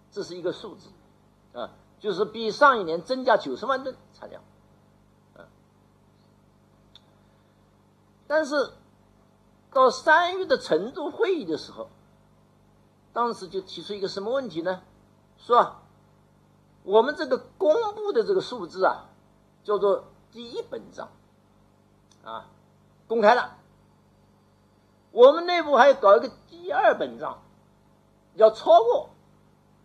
[0.10, 0.88] 这是一个数字，
[1.52, 1.72] 啊。
[2.00, 4.42] 就是比上一年增加九十万吨产量，
[8.26, 8.72] 但是
[9.74, 11.90] 到三月的成都会议的时候，
[13.12, 14.82] 当时就提出一个什么问题呢？
[15.38, 15.76] 说
[16.84, 19.10] 我们这个公布的这个数字啊，
[19.64, 21.10] 叫做第一本账，
[22.24, 22.50] 啊，
[23.08, 23.58] 公开了。
[25.12, 27.42] 我们内部还要搞一个第二本账，
[28.36, 29.10] 要超过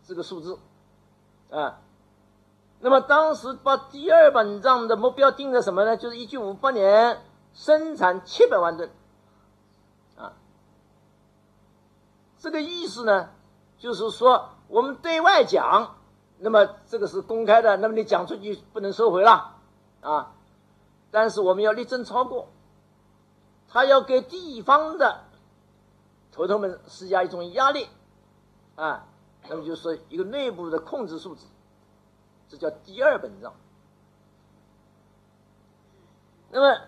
[0.06, 0.58] 这个数字，
[1.50, 1.80] 啊。
[2.84, 5.96] 那么当时把第二本账的目标定在什么呢？
[5.96, 7.18] 就是一九五八年
[7.54, 8.90] 生产七百万吨，
[10.18, 10.34] 啊，
[12.36, 13.30] 这个意思呢，
[13.78, 15.96] 就是说我们对外讲，
[16.36, 19.54] 那么这个是公开的，那么你讲出去不能收回了，
[20.02, 20.34] 啊，
[21.10, 22.48] 但是我们要力争超过，
[23.66, 25.24] 他要给地方的
[26.30, 27.88] 头头们施加一种压力，
[28.76, 29.06] 啊，
[29.48, 31.46] 那么就是说一个内部的控制数字。
[32.48, 33.52] 这叫第二本账。
[36.50, 36.80] 那么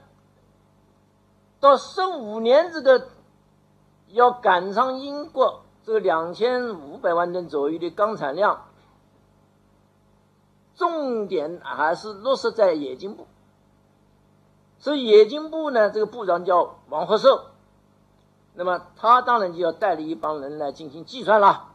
[1.59, 3.09] 到十五年，这个
[4.09, 8.67] 要赶上英国这个两千五百万吨左右的钢产量，
[10.77, 13.27] 重点还是落实在冶金部。
[14.79, 17.47] 所以冶金部呢，这个部长叫王和寿，
[18.55, 21.73] 那么他当然就要带领一帮人来进行计算了。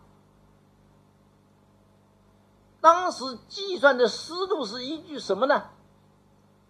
[2.81, 5.69] 当时计算的思路是依据什么呢？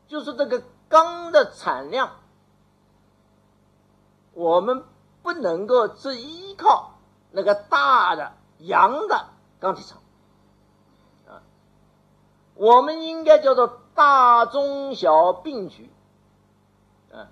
[0.07, 2.18] 就是这个钢的产量，
[4.34, 4.84] 我们
[5.24, 6.95] 不能够只依靠
[7.32, 9.30] 那个大的洋的
[9.62, 9.99] 钢铁厂，
[11.30, 11.41] 啊，
[12.55, 15.89] 我们应该叫做大中小并举，
[17.14, 17.32] 啊，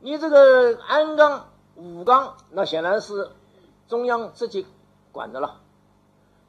[0.00, 3.30] 你这个鞍钢、武钢，那显然是
[3.88, 4.66] 中央自己
[5.12, 5.60] 管的了。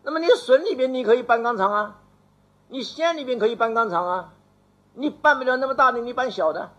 [0.07, 1.99] 那么你省里边你可以办钢厂啊，
[2.69, 4.33] 你县里边可以办钢厂啊，
[4.93, 6.71] 你办不了那么大的，你办小的，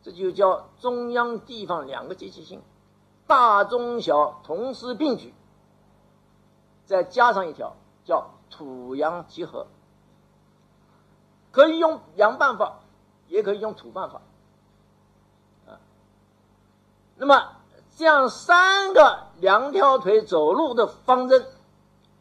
[0.00, 2.62] 这就叫中央地方两个积极性，
[3.26, 5.34] 大中小同时并举，
[6.86, 7.74] 再加上一条
[8.04, 9.66] 叫土洋结合，
[11.50, 12.78] 可以用洋办法，
[13.26, 14.22] 也可以用土办法。
[15.66, 15.82] 啊，
[17.16, 17.56] 那么
[17.96, 21.44] 这样三个两条腿走路的方针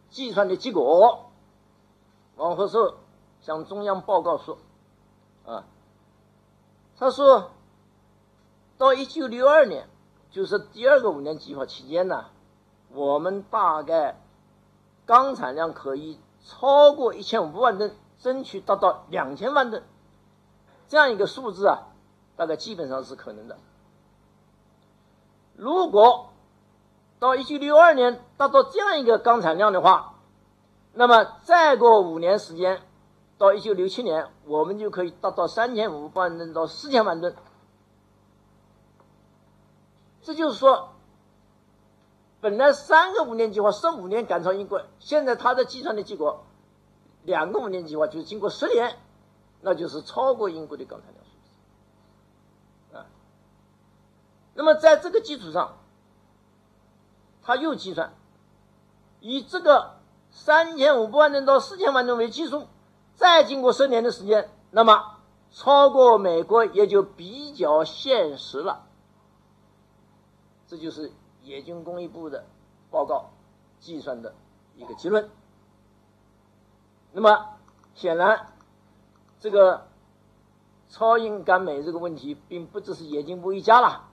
[0.09, 1.31] 计算的结果，
[2.35, 2.95] 王鹤寿
[3.41, 4.57] 向中央报告说，
[5.45, 5.65] 啊，
[6.97, 7.51] 他说
[8.77, 9.87] 到一九六二年，
[10.31, 12.25] 就是第二个五年计划期间呢，
[12.93, 14.21] 我们大概。
[15.05, 19.81] 钢产量可以超过一千五百万吨，争取达到两千万吨，
[20.87, 21.87] 这样一个数字啊，
[22.37, 23.57] 大概基本上是可能的。
[25.55, 26.28] 如果
[27.19, 30.15] 到一九六二年达到这样一个钢产量的话，
[30.93, 32.81] 那么再过五年时间，
[33.37, 37.35] 到一九六七年，我们就可以达到三千五百万吨到四千万吨。
[40.21, 40.89] 这就是说。
[42.41, 46.45] 本来三个五年计划十五年赶超英国，现在他的计算的结果，
[47.23, 48.97] 两个五年计划就是经过十年，
[49.59, 51.13] 那就是超过英国的钢产
[52.91, 53.07] 量啊。
[54.53, 55.79] 那么在这个基础上，
[57.49, 58.13] 他又计算，
[59.21, 59.95] 以这个
[60.29, 62.67] 三千五百万吨到四千万吨为基数，
[63.15, 65.17] 再经过十年的时间，那么
[65.49, 68.85] 超过美国也就比较现实了。
[70.67, 71.11] 这就是。
[71.45, 72.45] 冶金工艺部的
[72.91, 73.31] 报告
[73.79, 74.35] 计算的
[74.75, 75.31] 一个结论。
[77.11, 77.55] 那么
[77.95, 78.53] 显然，
[79.39, 79.87] 这个
[80.89, 84.09] 超英赶美这个问题，并不只是冶金部一家了，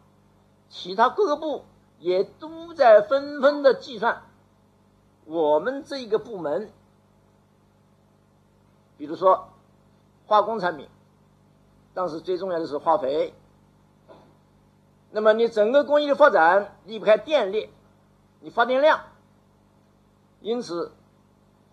[0.71, 1.67] 其他各个部
[1.99, 4.23] 也都在纷纷的计算。
[5.25, 6.71] 我们这个部门，
[8.97, 9.49] 比如说
[10.27, 10.89] 化工产品，
[11.95, 13.35] 当时最重要的是化肥。
[15.11, 17.71] 那么你整个工业的发展离不开电力，
[18.41, 19.01] 你发电量，
[20.41, 20.93] 因此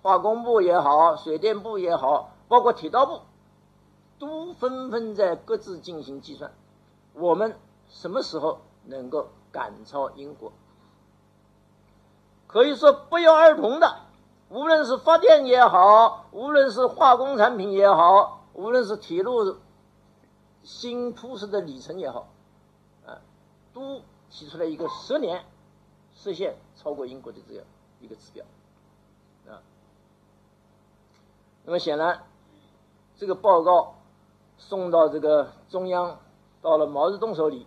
[0.02, 3.22] 化工部也好，水电部也好，包括铁道部，
[4.18, 6.54] 都纷纷在各自进行计算，
[7.14, 7.56] 我们
[7.90, 10.52] 什么时候能够赶超英国？
[12.48, 14.02] 可以说不约而同的，
[14.50, 19.60] 无论是发电也好，无论是化工产品也好，无论是铁路
[20.64, 22.28] 新铺设的里程也好。
[23.08, 23.22] 啊
[23.74, 25.46] 都提出来一个十年
[26.14, 27.66] 实现超过英国的这样
[28.00, 28.46] 一个指标
[29.48, 29.62] 啊。
[31.64, 32.24] 那么显然，
[33.16, 33.96] 这个报告
[34.58, 36.20] 送到这个中央，
[36.62, 37.66] 到了毛泽东手里，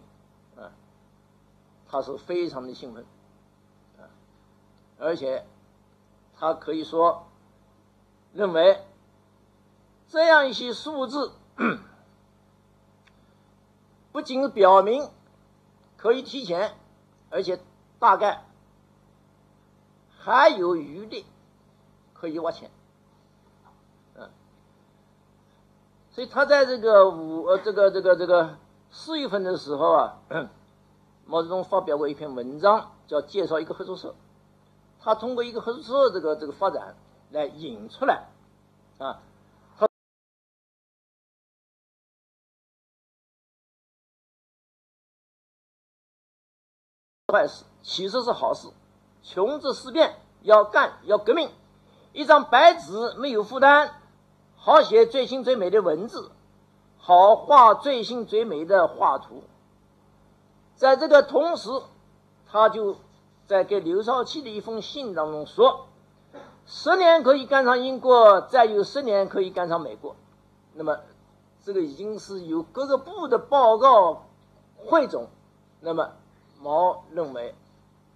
[1.96, 3.04] 他是非常的兴奋
[3.98, 4.06] 啊，
[4.98, 5.44] 而且
[6.38, 7.26] 他可以说
[8.32, 8.84] 认为
[10.08, 11.32] 这样一些数字
[14.12, 15.10] 不仅表明。
[15.98, 16.76] 可以提前，
[17.30, 17.58] 而且
[17.98, 18.44] 大概
[20.18, 21.24] 还有余力
[22.12, 22.70] 可以挖潜，
[24.14, 24.30] 嗯，
[26.12, 28.58] 所以他在这个五呃这个这个这个
[28.90, 30.18] 四月份的时候啊，
[31.26, 34.14] 毛泽东发表过一篇文章，叫介绍一个合作社，
[35.00, 36.96] 他通过一个合作社这个这个发展
[37.30, 38.28] 来引出来，
[38.98, 39.20] 啊。
[47.32, 48.68] 坏事其实是好事，
[49.24, 51.50] 穷则思变，要干要革命。
[52.12, 53.90] 一张白纸没有负担，
[54.54, 56.30] 好写最新最美的文字，
[56.96, 59.42] 好画最新最美的画图。
[60.76, 61.68] 在这个同时，
[62.46, 62.96] 他就
[63.46, 65.88] 在给刘少奇的一封信当中说
[66.66, 70.14] ：“十年可以赶上英国，再有十年可以赶上美国。”
[70.74, 71.00] 那么，
[71.64, 74.26] 这个已经是由各个部的报告
[74.76, 75.28] 汇总。
[75.80, 76.12] 那么。
[76.58, 77.54] 毛认为，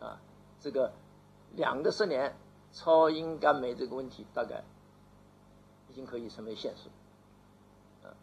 [0.01, 0.19] 啊，
[0.61, 0.93] 这个
[1.55, 2.35] 两个十年
[2.73, 4.65] 超英赶美这个问题大概
[5.91, 6.89] 已经可以成为现实，
[8.03, 8.17] 啊，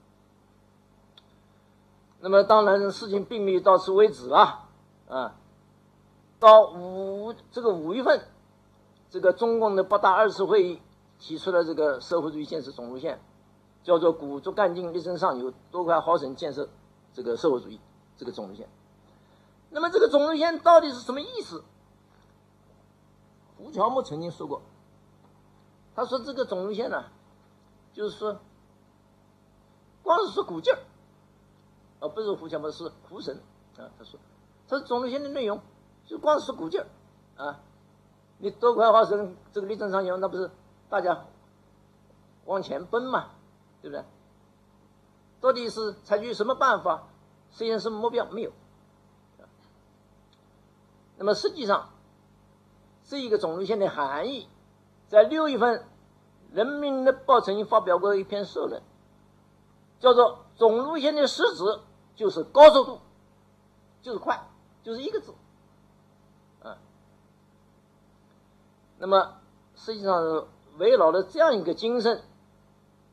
[2.19, 4.65] 那么当然事情并没有到此为止了，
[5.07, 5.35] 啊，
[6.39, 8.27] 到五这个五月份，
[9.09, 10.81] 这个中共的八大二次会议
[11.19, 13.19] 提出了这个社会主义建设总路线，
[13.83, 16.67] 叫做鼓足干劲，力争上游，多快好省建设
[17.13, 17.79] 这个社会主义
[18.17, 18.67] 这个总路线。
[19.69, 21.63] 那么这个总路线到底是什么意思？
[23.57, 24.61] 胡乔木曾经说过，
[25.95, 27.05] 他说这个总路线呢，
[27.93, 28.39] 就是说，
[30.03, 30.79] 光是说鼓劲儿，
[31.99, 33.35] 而不是胡乔木是胡神
[33.77, 34.19] 啊，他说，
[34.67, 35.59] 他说总路线的内容
[36.05, 36.81] 就光是鼓劲
[37.35, 37.59] 啊，
[38.37, 40.51] 你多快好省这个力争上游，那不是
[40.89, 41.25] 大家
[42.45, 43.31] 往前奔嘛，
[43.81, 44.03] 对不对？
[45.39, 47.07] 到底是采取什么办法
[47.51, 48.25] 实现什么目标？
[48.25, 48.51] 没有。
[51.19, 51.89] 那么实际上，
[53.03, 54.47] 这一个总路线的含义
[55.07, 55.79] 在六月份，
[56.53, 58.83] 《人民日报》曾经发表过一篇社论，
[59.99, 61.79] 叫做“总路线的实质
[62.15, 62.99] 就是高速度，
[64.01, 64.49] 就是快，
[64.83, 65.33] 就是一个字。”
[66.61, 66.77] 啊，
[68.97, 69.35] 那么
[69.75, 70.43] 实际上是
[70.77, 72.23] 围绕了这样一个精神，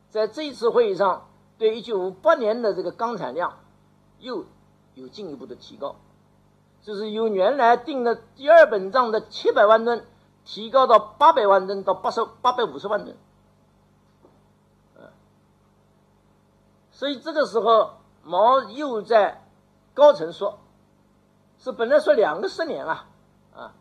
[0.09, 3.59] 在这一次会议上，对一九五八年的这个钢产量
[4.19, 4.45] 又
[4.95, 5.95] 有进一步的提高，
[6.81, 10.05] 就是由原来定的第二本账的七百万吨。
[10.47, 13.17] 提高到八百万吨到八十八百五十万吨，
[16.95, 19.43] 所以这个时候毛又在
[19.93, 20.59] 高层说，
[21.59, 23.09] 是本来说两个十年啊，
[23.53, 23.73] 啊，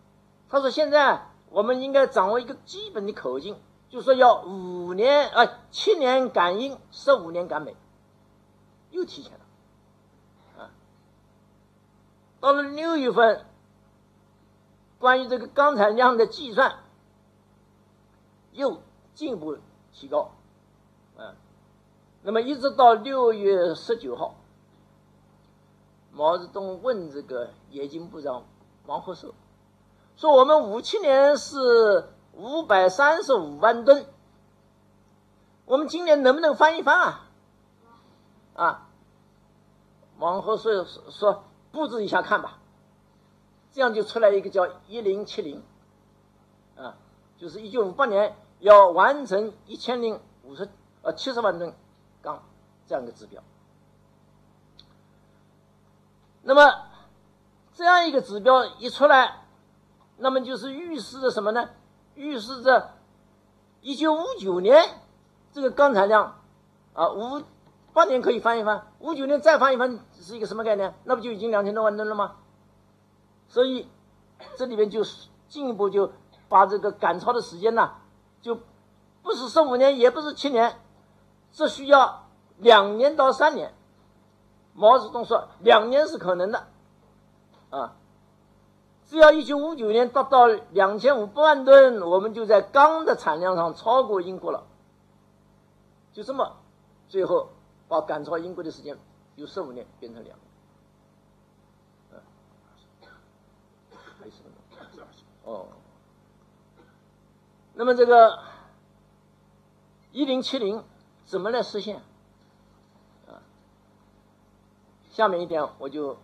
[0.49, 3.57] 他说现在我们应该掌握一个基本的口径，
[3.89, 7.77] 就说要五年啊，七年赶英，十五年赶美，
[8.91, 10.71] 又提前了，啊，
[12.41, 13.47] 到了六月份。
[14.97, 16.79] 关于这个钢产量的计算，
[18.53, 18.81] 又
[19.13, 19.59] 进一步
[19.93, 20.33] 提高，
[22.27, 24.37] 那么一直到六月十九号，
[26.11, 28.45] 毛泽东问这个冶金部长
[28.87, 29.35] 王鹤寿，
[30.17, 34.07] 说我们五七年是五百三十五万吨，
[35.67, 37.29] 我们今年能不能翻一番啊？
[38.55, 38.89] 啊，
[40.19, 42.59] 王鹤寿说布置一下看吧。
[43.71, 45.63] 这样就出来一个叫一零七零，
[46.75, 46.97] 啊，
[47.37, 50.71] 就是一九五八年要完成一千零五十
[51.03, 51.75] 呃七十万吨
[52.25, 52.43] 钢
[52.87, 53.43] 这样一个指标。
[56.43, 56.87] 那么
[57.75, 59.45] 这样一个指标一出来，
[60.17, 61.69] 那么就是预示着什么呢？
[62.15, 62.95] 预示着
[63.81, 64.83] 一九五九年
[65.53, 66.41] 这个钢产量
[66.95, 67.43] 啊，五
[67.93, 70.95] 八年可以翻一番，五九年再翻一番是一个什么概念？
[71.05, 72.37] 那不就已经两千多万吨了吗？
[73.49, 73.89] 所以，
[74.57, 76.13] 这里边就是进一步就
[76.49, 77.93] 把这个赶超的时间呢，
[78.43, 78.59] 就
[79.23, 80.81] 不是十五年，也不是七年，
[81.55, 82.27] 只需要
[82.59, 83.73] 两年到三年。
[84.75, 86.67] 毛泽东说，两年是可能的，
[87.71, 87.95] 啊，
[89.07, 94.65] 只要一九五九年达到两千五百万吨，我们就在钢的产量上超过英国了。
[96.13, 96.57] 就这么，
[97.09, 97.51] 最后
[97.87, 98.99] 把赶超英国的时间
[99.37, 100.45] 由十五年变成两年。
[105.45, 105.69] 哦，
[107.75, 108.41] 那么这个
[110.11, 110.83] 一零七零
[111.35, 111.97] 怎么来实现？
[113.27, 113.43] 啊，
[115.11, 116.17] 下面一点我就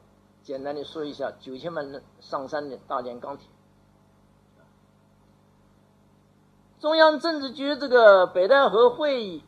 [0.45, 3.49] 简单的说一下九千万吨上山的大连钢铁。
[6.79, 9.43] 中央政治局这个北戴河会议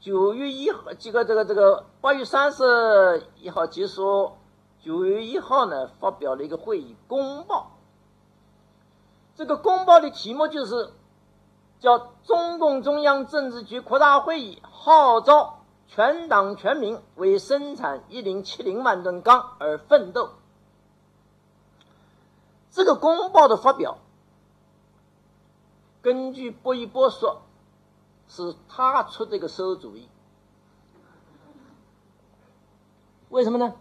[0.00, 4.32] 九月一号，这个这个这个八月三十一号结束。
[4.80, 7.78] 九月一号呢，发表了一个会议公报。
[9.36, 10.92] 这个公报的题目就是
[11.82, 20.30] 叫“中共中央政治局扩大会议号召全党全民为生产一零七零万吨钢而奋斗”。
[22.70, 23.98] 这个公报的发表，
[26.00, 27.42] 根据波一波说，
[28.28, 30.08] 是他出这个馊主意。
[33.28, 33.74] 为什么呢？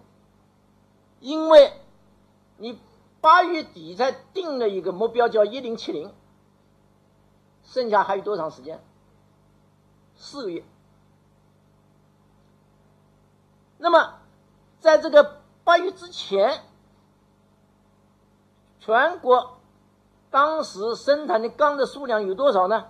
[1.19, 1.71] 因为
[2.57, 2.79] 你
[3.21, 6.11] 八月底才定了一个目标，叫一零七零，
[7.71, 8.83] 剩下还有多长时间？
[10.13, 10.61] 四个月。
[13.77, 14.19] 那么，
[14.81, 16.65] 在这个八月之前，
[18.81, 19.57] 全国
[20.29, 22.87] 当时生产的钢的数量有多少呢？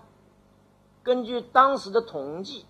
[1.03, 2.65] 根据当时的统计，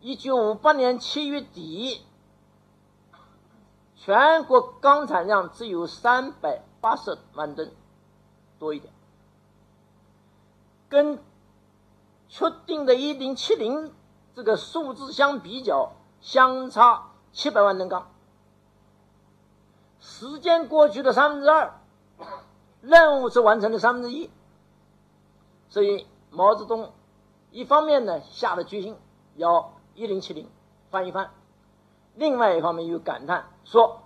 [0.00, 2.04] 一九五八年七月底。
[3.96, 7.72] 全国钢产量只有三百八十万吨
[8.58, 8.92] 多一点，
[10.94, 11.18] 跟
[12.28, 13.92] 确定的一零七零
[14.32, 15.90] 这个数字相比较，
[16.20, 18.12] 相差七百万吨钢。
[19.98, 21.80] 时间过去了三分之二，
[22.80, 24.30] 任务是完成了三分之一，
[25.68, 26.92] 所以毛泽东
[27.50, 28.96] 一方面呢下了决心
[29.34, 30.48] 要一零七零
[30.92, 31.30] 翻一番。
[32.14, 34.02] 另外一方面又感叹说：“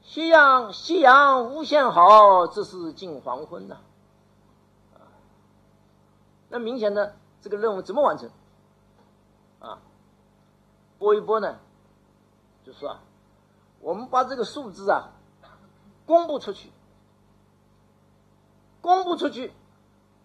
[0.00, 3.76] 夕阳夕阳无限好，只是近黄昏呐。”，
[6.48, 8.30] 那明显的这个任务怎么完成？
[9.60, 9.80] 啊，
[10.98, 11.58] 薄一播呢，
[12.64, 13.00] 就说啊，
[13.80, 15.12] 我们把这个数字啊
[16.06, 16.70] 公布出去，
[18.80, 19.52] 公布出去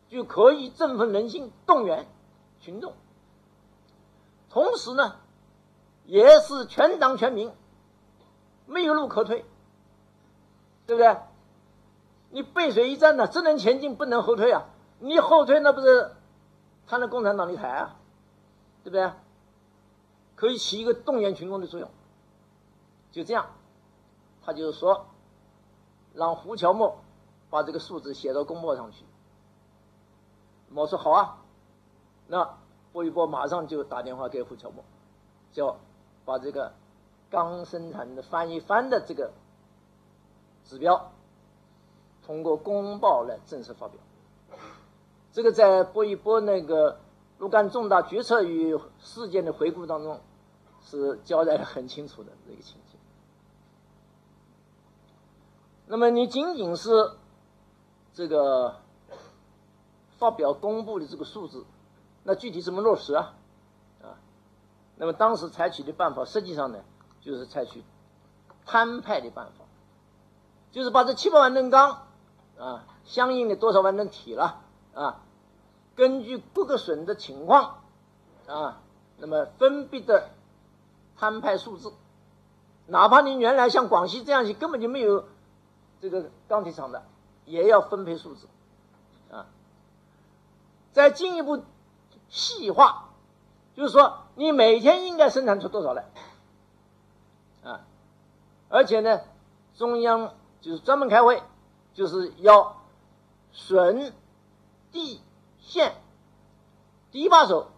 [0.09, 2.07] 就可以振奋人心，动员
[2.59, 2.93] 群众，
[4.49, 5.17] 同时呢。
[6.05, 7.49] 也是全党全民
[8.65, 9.45] 没有路可退，
[10.85, 11.17] 对不对？
[12.29, 14.65] 你背水一战呢，只能前进，不能后退啊！
[15.03, 16.11] 你后退，那不是
[16.87, 17.97] 摊了共产党的台啊，
[18.85, 19.11] 对不对？
[20.35, 21.89] 可以起一个动员群众的作用。
[23.11, 23.47] 就这样，
[24.41, 25.07] 他就是说，
[26.13, 26.95] 让胡乔木
[27.49, 29.03] 把这个数字写到公报上去。
[30.73, 31.37] 我说好啊，
[32.27, 32.57] 那
[32.93, 34.85] 波一波马上就打电话给胡乔木，
[35.51, 35.79] 叫
[36.23, 36.71] 把这个
[37.29, 39.33] 刚生产的翻一番的这个
[40.63, 41.11] 指标。
[42.25, 43.99] 通过公报来正式发表，
[45.33, 46.99] 这个在薄一波那个
[47.39, 50.21] 若干重大决策与事件的回顾当中，
[50.83, 52.99] 是交代的很清楚的这个情景。
[55.87, 57.13] 那么你仅仅是
[58.13, 58.75] 这个
[60.19, 61.65] 发表公布的这个数字，
[62.23, 63.33] 那具体怎么落实啊？
[64.03, 64.21] 啊，
[64.97, 66.79] 那么当时采取的办法，实际上呢，
[67.21, 67.83] 就是采取
[68.67, 69.65] 摊派的办法，
[70.71, 72.07] 就是把这七百万吨钢。
[72.59, 74.62] 啊，相应的多少万吨铁了
[74.93, 75.21] 啊？
[75.95, 77.81] 根据各个省的情况
[78.47, 78.81] 啊，
[79.17, 80.29] 那么分别的
[81.17, 81.93] 摊派数字，
[82.87, 85.25] 哪怕你原来像广西这样根本就没有
[86.01, 87.03] 这个钢铁厂的，
[87.45, 88.47] 也要分配数字
[89.31, 89.45] 啊。
[90.91, 91.63] 再进一步
[92.29, 93.09] 细化，
[93.75, 96.05] 就是说你每天应该生产出多少来
[97.63, 97.81] 啊？
[98.69, 99.21] 而且呢，
[99.75, 101.41] 中央就是专门开会。
[101.95, 102.77] 就是要
[103.51, 104.11] 省、
[104.93, 105.19] 地、
[105.59, 105.95] 县
[107.11, 107.71] 第一把手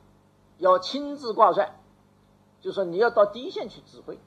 [0.59, 1.79] 要亲自挂帅，
[2.61, 4.19] 就说你要到第一线去指挥，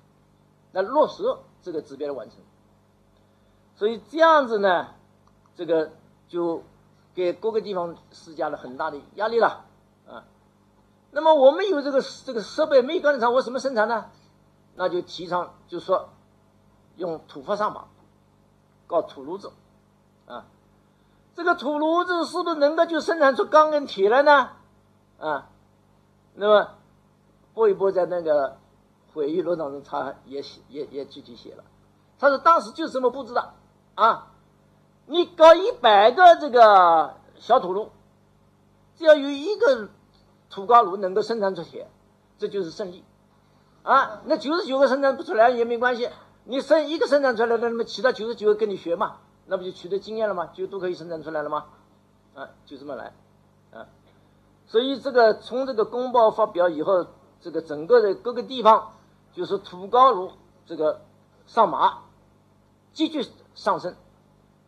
[0.73, 1.23] 来落实
[1.63, 2.39] 这个指标的完成。
[3.77, 4.95] 所以这样子呢，
[5.55, 5.93] 这个
[6.27, 6.65] 就
[7.15, 9.65] 给各个地方施加了很大的压力了
[10.09, 10.25] 啊。
[11.11, 14.11] 那么我们有这个这个设备，没有钢铁厂，我怎么生产呢？
[14.75, 16.09] 那就提倡，就说
[16.97, 17.87] 用土法上马，
[18.87, 19.53] 搞土炉子。
[20.27, 20.47] 啊，
[21.39, 24.51] 这个土炉子是不是能够就生产出钢跟铁来呢？
[25.21, 25.51] 啊，
[26.35, 26.71] 那么
[27.55, 28.57] 波一波在那个
[29.15, 31.63] 回忆录当中，他也写也也具体写了，
[32.19, 33.55] 他说当时就这么布置的
[33.95, 34.33] 啊，
[35.07, 37.91] 你搞一百个这个小土炉，
[38.97, 39.91] 只要有一个
[40.51, 41.89] 土高炉能够生产出铁，
[42.37, 43.05] 这就是胜利
[43.85, 44.23] 啊。
[44.25, 46.11] 那九十九个生产不出来也没关系，
[46.43, 49.19] 你生一个生产出来了，那么其他九十九个跟你学嘛。
[49.51, 50.51] 那不就取得经验了吗？
[50.53, 51.65] 就都可以生产出来了吗？
[52.35, 53.15] 啊，就这么来，
[53.73, 53.89] 啊，
[54.67, 57.07] 所以这个从这个公报发表以后，
[57.41, 58.93] 这个整个的各个地方
[59.33, 60.33] 就是土高炉
[60.67, 61.01] 这个
[61.47, 62.03] 上马，
[62.93, 63.97] 急剧上升，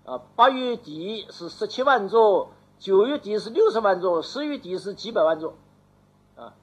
[0.07, 5.55] 啊，八月底是十七万座，九月底是六十万座，十月底是几百万座，
[6.37, 6.55] 啊，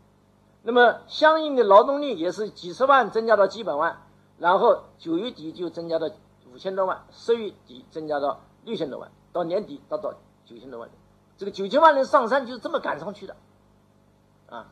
[0.63, 4.01] 那么相应的劳动力也是几十万增加到几百万，
[4.39, 6.09] 然后九月底就增加到。
[6.57, 10.89] 五千多万，十月底增加到六千多万，到年底达到九千多万，
[11.37, 13.35] 这个九千万人上山就是这么赶上去的，
[14.49, 14.71] 啊。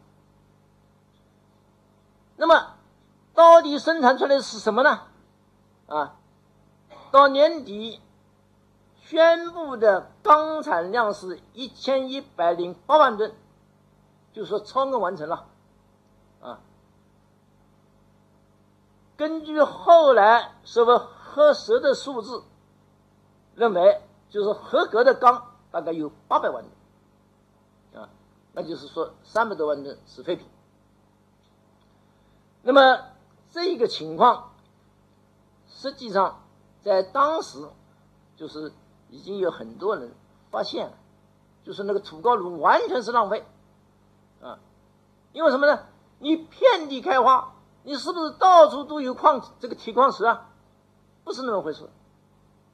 [2.37, 2.73] 那么，
[3.35, 5.01] 到底生产出来是什么呢？
[5.85, 6.15] 啊，
[7.11, 8.01] 到年底
[8.95, 13.31] 宣布的钢产量是一千一百零八万吨，
[14.33, 15.45] 就是说超额完成了，
[16.41, 16.61] 啊。
[19.15, 21.13] 根据后来是不？
[21.35, 22.43] 核实的数字
[23.55, 26.63] 认为，就是合格的钢大概有八百万
[27.91, 28.07] 吨，啊，
[28.53, 30.47] 那就是说三百多万吨是废品。
[32.61, 33.01] 那么
[33.49, 34.53] 这个情况，
[35.67, 36.41] 实际上
[36.81, 37.67] 在当时
[38.37, 38.71] 就是
[39.09, 40.15] 已经有很多人
[40.49, 40.93] 发现了，
[41.65, 43.45] 就是那个土高炉完全是浪费，
[44.41, 44.59] 啊，
[45.33, 45.83] 因为什么呢？
[46.19, 50.51] 你遍地开花，你是不是到处都有矿这个铁矿石啊？
[51.25, 51.89] 不是那么回事，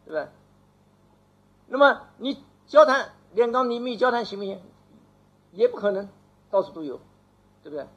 [0.06, 0.28] 对不对？
[1.68, 4.62] 那么你焦炭炼钢，你没焦炭行不行？
[5.54, 6.10] 也不可能，
[6.50, 7.00] 到处都有，
[7.64, 7.88] 对不对？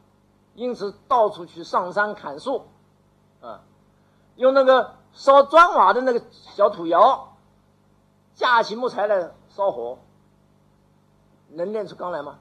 [0.55, 2.69] 因此到处去上山砍树，
[3.41, 3.63] 啊，
[4.37, 7.37] 用那个烧砖瓦的那个小土窑，
[8.35, 9.99] 架起木材来烧火，
[11.49, 12.39] 能炼出钢来吗？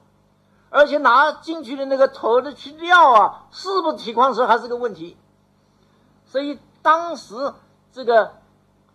[0.70, 5.16] 而且拿进去的那个头的去料啊，是不是铁矿石还是个问题？
[6.26, 7.34] 所以当时。
[7.94, 8.32] 这个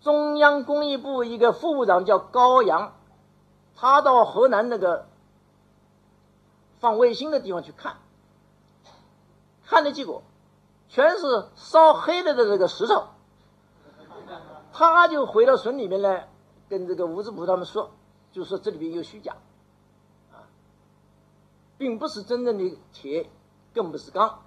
[0.02, 2.98] 中央工艺部一个副部长叫高阳，
[3.74, 5.08] 他到河南那个
[6.80, 7.96] 放卫星的地方去看，
[9.66, 10.22] 看的结果
[10.90, 13.08] 全是烧黑了的这个石头，
[14.74, 16.28] 他就回到省里面来
[16.68, 17.92] 跟这个物资部他们说，
[18.34, 19.38] 就说这里边有虚假，
[20.34, 20.44] 啊，
[21.78, 23.30] 并不是真正的铁，
[23.74, 24.42] 更不是钢，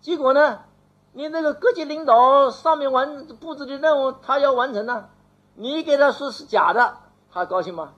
[0.00, 0.64] 结果呢？
[1.12, 5.08] 你那个各级领导上面完布置的任务，他要完成呢，
[5.54, 6.98] 你给他说是假的，
[7.30, 7.94] 他高兴吗？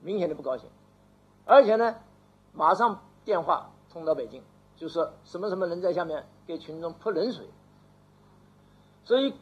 [0.00, 0.68] 明显的不高兴，
[1.44, 1.96] 而且呢，
[2.52, 4.42] 马上电话通到北京，
[4.76, 7.48] 就说什么什么人在下面给群众泼冷水。
[9.04, 9.34] 所以，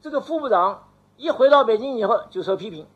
[0.00, 2.86] 这个副部长一回到北京以后就受批评，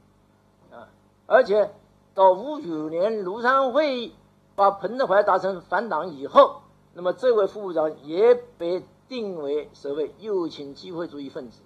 [0.71, 0.89] 啊，
[1.27, 1.75] 而且
[2.15, 4.15] 到五九年庐山会议
[4.55, 6.63] 把彭德怀打成反党以后，
[6.95, 11.63] 那么这位副部长也被定为所谓右倾机会主义分子，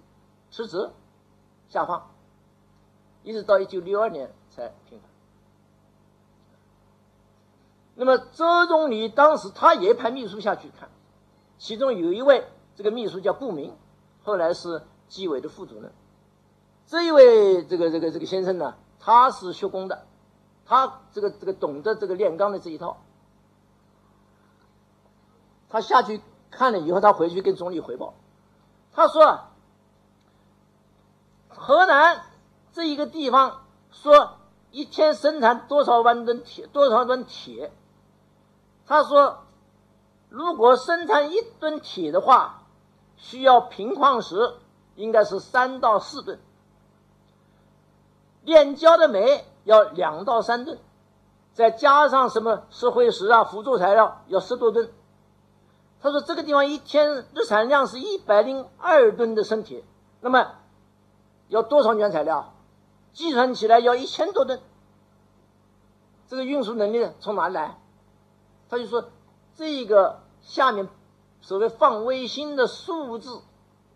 [0.49, 0.89] 辞职
[1.69, 2.09] 下放，
[3.21, 5.07] 一直到一九六二年才平反。
[7.93, 10.89] 那么周总理当时他也派秘书下去看，
[11.59, 13.77] 其中有一位这个秘书叫顾明。
[14.23, 15.93] 后来是纪委的副主任，
[16.87, 20.07] 这一位这个这个这个先生呢，他是学工的，
[20.65, 22.97] 他这个这个懂得这个炼钢的这一套。
[25.69, 26.21] 他下去
[26.55, 28.13] 看了以后，他回去跟总理汇报，
[28.93, 29.41] 他说
[31.49, 32.23] ：“河南
[32.71, 34.37] 这一个地方说
[34.71, 37.71] 一天生产多少万吨铁，多少吨铁？
[38.87, 39.43] 他说，
[40.29, 42.61] 如果生产一吨铁的话。”
[43.17, 44.55] 需要平矿石
[44.95, 46.37] 应该是三到四吨，
[48.43, 50.77] 炼焦的煤要两到三吨，
[51.53, 54.91] 再加上什么石灰石啊、辅助材料要十多吨。
[56.01, 59.83] 他说这个地方一天日产量是一百零二吨的生铁，
[60.21, 60.55] 那么
[61.47, 62.53] 要多少原材料？
[63.13, 64.59] 计算起来要一千多吨。
[66.27, 67.79] 这个运输能力从哪来？
[68.69, 69.09] 他就说
[69.55, 70.87] 这个下面。
[71.41, 73.43] 所谓放卫星的数字，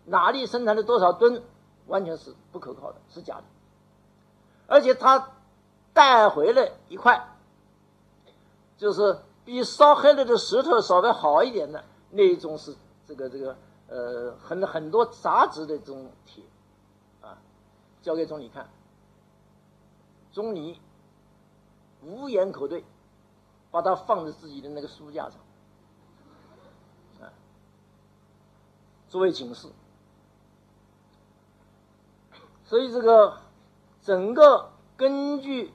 [0.04, 1.42] 哪里生产了多少吨，
[1.88, 3.42] 完全是不可靠的，是假的。
[4.68, 5.32] 而且他
[5.92, 7.34] 带回了一块，
[8.78, 13.56] 就是比烧黑了的石头稍微好一点的那一种，是这个这个
[13.88, 16.44] 呃很很多杂质的这种铁，
[17.20, 17.38] 啊，
[18.02, 18.68] 交给总理看，
[20.32, 20.78] 总理
[22.02, 22.84] 无言可对，
[23.70, 25.38] 把它放在自己的那个书架上。
[27.20, 27.32] 啊
[29.08, 29.66] 作为警示，
[32.64, 33.40] 所以这个
[34.02, 35.72] 整个根据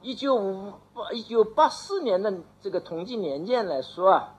[0.00, 2.32] 一九五八一九八四年的
[2.62, 4.37] 这个统计年鉴来说啊，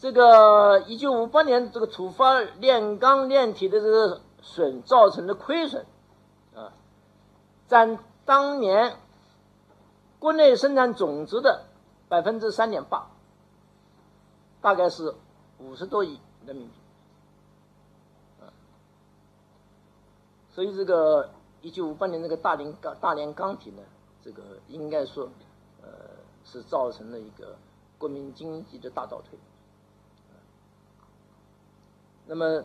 [0.00, 5.84] 这个一九五八年这个土法炼钢炼铁的这个损造成的亏损
[6.54, 6.72] 啊，
[7.68, 8.96] 占当年
[10.18, 11.66] 国内生产总值的
[12.08, 13.10] 百分之三点八。
[14.62, 15.14] 大概是
[15.58, 16.74] 五十多亿人民币，
[20.50, 21.30] 所以这个
[21.62, 23.82] 一九五八年那个大连钢大连钢铁呢，
[24.22, 25.30] 这个应该说，
[25.82, 25.88] 呃，
[26.44, 27.56] 是造成了一个
[27.96, 29.38] 国民经济的大倒退。
[32.30, 32.62] 那么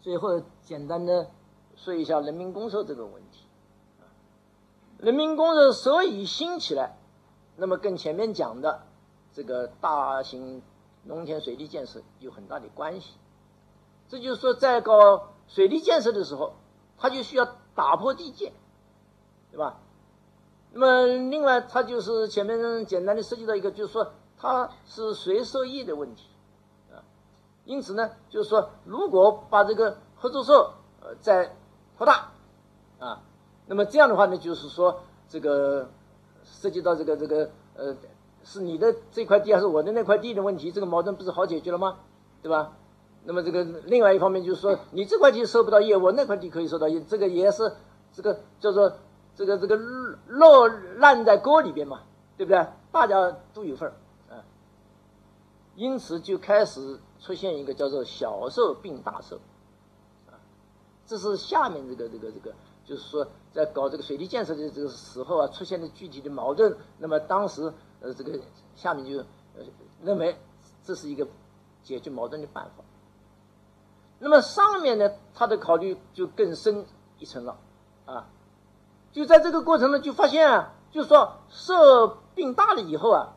[0.00, 1.30] 最后简单的
[1.76, 3.46] 说一下人民公社这个问题，
[4.98, 6.98] 人民公社所以兴起来，
[7.54, 8.82] 那么跟前面讲的
[9.32, 10.60] 这个大型。
[11.06, 13.10] 农田水利建设有很大的关系，
[14.08, 16.54] 这就是说，在搞水利建设的时候，
[16.96, 18.54] 它就需要打破地界，
[19.50, 19.82] 对吧？
[20.72, 26.30] 那么，另外，它就是前面简单的涉及到一个，就是说，它是谁受益的问题。
[27.64, 31.56] 因此呢，就是说，如果把这个合作社呃再
[31.96, 32.32] 扩大
[32.98, 33.22] 啊，
[33.66, 35.90] 那么这样的话呢，就是说，这个
[36.42, 37.96] 涉及到这个这个呃。
[38.46, 42.00] 是你的这块地还是我的那块地的问题，这个矛盾不是好解决了吗？
[42.42, 42.74] 对吧？
[43.24, 47.72] 那么这个另外一方面就是说，你这块地收不到业，我那块地可以收到业，这个也是
[48.12, 48.98] 这个叫做
[49.34, 49.76] 这个这个
[50.26, 50.66] 肉
[50.98, 52.02] 烂在锅里边嘛，
[52.36, 52.66] 对不对？
[52.92, 53.94] 大家都有份儿
[54.28, 54.44] 啊。
[55.74, 59.36] 因此就开始出现一个叫做小受并大受
[60.26, 60.36] 啊，
[61.06, 62.52] 这是下面这个这个这个，
[62.84, 66.76] 就是说在搞这个水利建设的这个时候啊，出现的具体的矛盾。
[66.98, 67.72] 那么当时。
[68.00, 68.38] 呃，这个
[68.76, 69.16] 下面就
[69.56, 69.64] 呃
[70.02, 70.36] 认为
[70.84, 71.26] 这是一个
[71.82, 72.84] 解决矛盾的办法。
[74.18, 76.84] 那么上面呢，他的考虑就更深
[77.18, 77.56] 一层了
[78.04, 78.28] 啊。
[79.10, 83.32] 就在这个过程呢，就发现啊，就是说社并大了以后啊，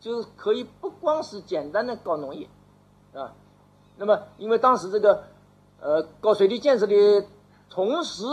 [0.00, 2.48] 就可以不光是简单的搞农业
[3.18, 3.34] 啊。
[3.96, 5.24] 那么因为当时这个
[5.80, 7.26] 呃搞水利建设的
[7.68, 8.24] 同时，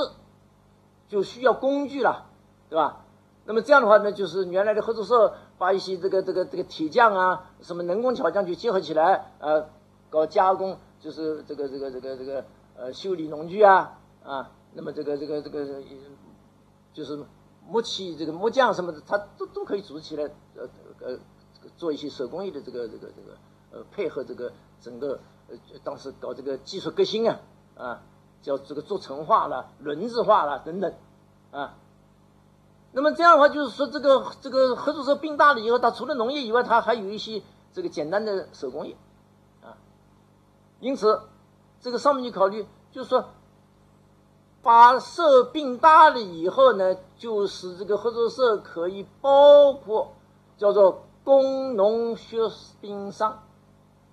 [1.08, 2.28] 就需要工具了，
[2.70, 3.06] 对吧？
[3.46, 5.36] 那么这样的话呢，就是原来的合作社。
[5.58, 9.70] 把一些这个这个这个铁匠啊，什么能工巧匠去结合起来，呃，
[10.10, 12.44] 搞加工，就是这个这个这个这个
[12.76, 15.82] 呃修理农具啊啊，那么这个这个这个
[16.92, 17.24] 就是
[17.66, 20.26] 木器这个木匠什么的，他都都可以组织起来，
[20.58, 20.68] 呃
[21.00, 21.18] 呃
[21.78, 23.38] 做一些手工艺的这个这个这个
[23.92, 25.20] 配合这个整个
[25.50, 27.40] 呃当时搞这个技术革新啊
[27.76, 28.02] 啊，
[28.42, 30.94] 叫这个做成化了、轮子化了等等，
[31.52, 31.76] 啊。
[32.92, 37.42] 那么这样的话，就是说这个这个合作社并大了以后，它除了农业以外，它还有一些
[37.74, 38.96] 这个简单的手工业，
[39.62, 39.76] 啊。
[40.80, 41.22] 因此，
[41.82, 43.26] 这个上面就考虑，就是说，
[44.62, 50.14] 把社并大了以后呢，就是这个合作社可以包括
[50.58, 52.50] 叫做工农学
[52.80, 53.44] 兵商，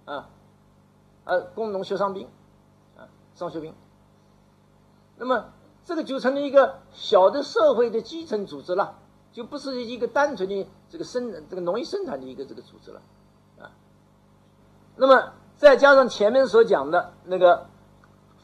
[0.04, 0.28] 啊，
[1.24, 2.28] 呃，工农学商兵，
[2.96, 3.74] 啊，商学兵。
[5.16, 5.46] 那么。
[5.84, 9.00] 这个就成了一个小的社会的基层组织了，
[9.32, 13.02] 就不是一个单纯的这个生这个农业生产的一个这个组织了，
[13.58, 13.72] 啊。
[14.94, 17.66] 那么再加上前面所讲的那个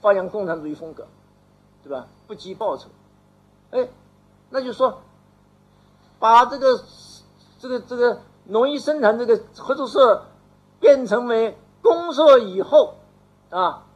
[0.01, 1.07] 发扬共产主义风格，
[1.85, 2.09] 对吧？
[2.27, 2.89] 不计报酬，
[3.71, 3.89] 哎，
[4.51, 5.01] 那就说
[6.19, 6.83] 把这个
[7.61, 10.25] 这个这个农业生产这个合作社
[10.81, 12.95] 变成为公社以后
[13.51, 13.87] 啊，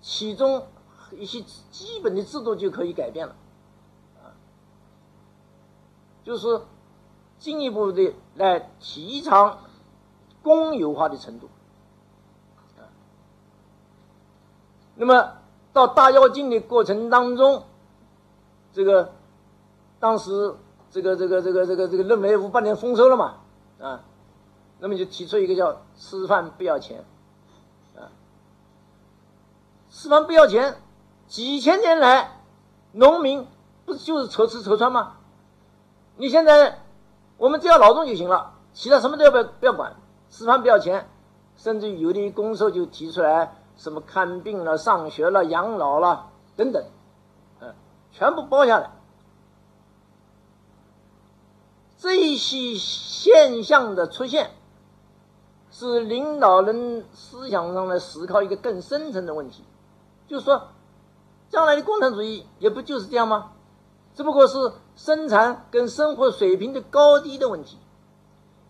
[0.00, 0.66] 其中。
[1.12, 1.40] 一些
[1.72, 3.34] 基本的制度就可以改变了，
[4.22, 4.30] 啊，
[6.22, 6.60] 就是
[7.36, 9.58] 进一步的来提倡
[10.40, 11.48] 公有化的程度，
[12.78, 12.94] 啊，
[14.94, 15.32] 那么
[15.72, 17.64] 到大跃进的过程当中，
[18.72, 19.12] 这个
[19.98, 20.54] 当时
[20.92, 23.38] 这个这个这个这个这个认为五八年丰收了嘛，
[23.80, 24.04] 啊，
[24.80, 27.04] 那么就提出一个叫吃饭不要钱，
[27.96, 28.10] 啊，
[29.90, 30.76] 吃饭不要钱。
[31.28, 32.40] 几千年来，
[32.92, 33.46] 农民
[33.84, 35.16] 不就是愁吃愁穿吗？
[36.16, 36.80] 你现在
[37.36, 39.94] 我们只要劳动就行了，其他什么都要不要不要管，
[40.28, 41.08] 吃饭不要钱，
[41.56, 46.84] 甚至有的公社就提出来什么看病了、上学了、养老了等等，
[47.60, 47.74] 嗯，
[48.12, 48.90] 全部包下来。
[51.96, 54.50] 这一些现象的出现，
[55.80, 59.64] 是领导人思想上来思考一个更深层的问题，
[60.28, 60.68] 就是说。
[61.48, 63.50] 将来的共产主义也不就是这样吗？
[64.14, 64.56] 只不过是
[64.94, 67.76] 生产跟生活水平的高低的问题。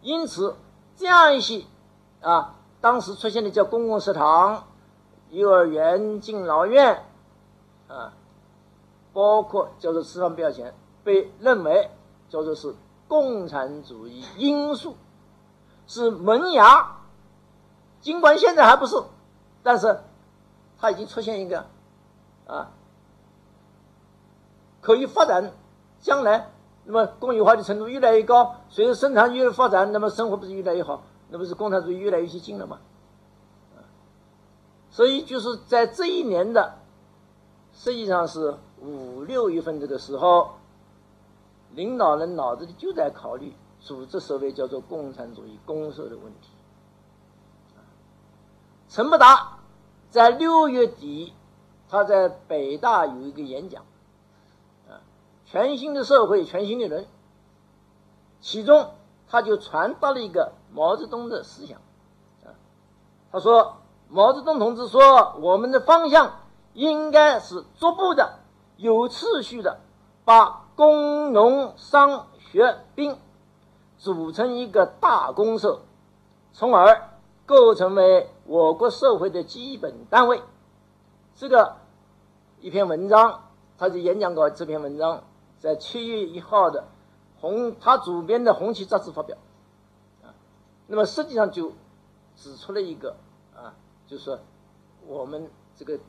[0.00, 0.56] 因此，
[0.96, 1.64] 这样一些
[2.22, 4.64] 啊，当时出现的叫公共食堂、
[5.28, 7.04] 幼儿园、敬老院
[7.86, 8.14] 啊，
[9.12, 11.90] 包括叫做吃饭不要钱，被认为
[12.30, 12.74] 叫做是
[13.06, 14.96] 共产主义因素，
[15.86, 16.99] 是萌芽。
[18.00, 18.96] 尽管现在还不是，
[19.62, 20.00] 但是
[20.78, 21.66] 它已经出现一个。
[22.46, 22.72] 啊，
[24.80, 25.52] 可以发展，
[26.00, 26.50] 将来
[26.84, 32.78] 那么公有化的程度越来越高，随着生产越来越发展，那么生活不是越来越好，那不是共产主义越来越接近了吗？
[34.90, 36.78] 所以就是在这一年的，
[37.72, 40.56] 实际上是五六月份这个时候，
[41.74, 46.48] 领导人脑子里就在考虑组织所谓叫做共产主义公社的问题。
[48.90, 49.60] 陈伯达
[50.10, 51.32] 在六月底。
[51.92, 53.82] 他在北大有一个演讲，
[54.88, 55.02] 啊，
[55.44, 57.08] 全新的社会，全新的人，
[58.40, 58.92] 其中
[59.28, 61.80] 他就传达了一个毛泽东的思想，
[62.44, 62.54] 啊，
[63.32, 63.78] 他说
[64.08, 66.36] 毛泽东同志说，我们的方向
[66.74, 68.38] 应该是逐步的、
[68.76, 69.80] 有次序的，
[70.24, 73.18] 把工农商学兵
[73.98, 75.80] 组成一个大公社，
[76.52, 77.10] 从而
[77.46, 80.42] 构成为我国社会的基本单位。
[81.36, 81.76] 这个
[82.58, 83.48] 一篇文章，
[83.78, 84.50] 他的演讲稿。
[84.50, 85.22] 这篇文章
[85.60, 86.88] 在七月一号的
[87.40, 89.38] 红，他主编的《红旗》杂志发表。
[90.24, 90.34] 啊，
[90.88, 91.74] 那么实际上就
[92.34, 93.14] 指出了一个
[93.54, 93.72] 啊，
[94.08, 94.40] 就是
[95.06, 96.00] 我们这个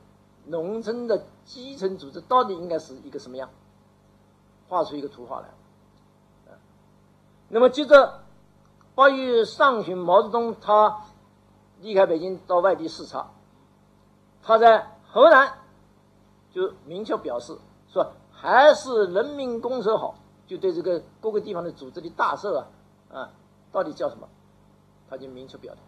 [0.46, 3.48] 农村的基层组织到底应该是一个什么样，
[4.68, 5.48] 画出一个图画来。
[7.50, 8.24] 那么接着
[8.96, 11.02] 八月上旬，毛泽东他
[11.82, 13.26] 离开北京到外地视察，
[14.42, 14.88] 他在。
[15.14, 15.58] 河南
[16.50, 17.54] 就明确表示
[17.92, 20.14] 说，还是人民公社好，
[20.46, 22.60] 就对这个各个地方的组织的大社
[23.10, 23.30] 啊，啊，
[23.70, 24.26] 到底叫什么？
[25.10, 25.80] 他就明确表态。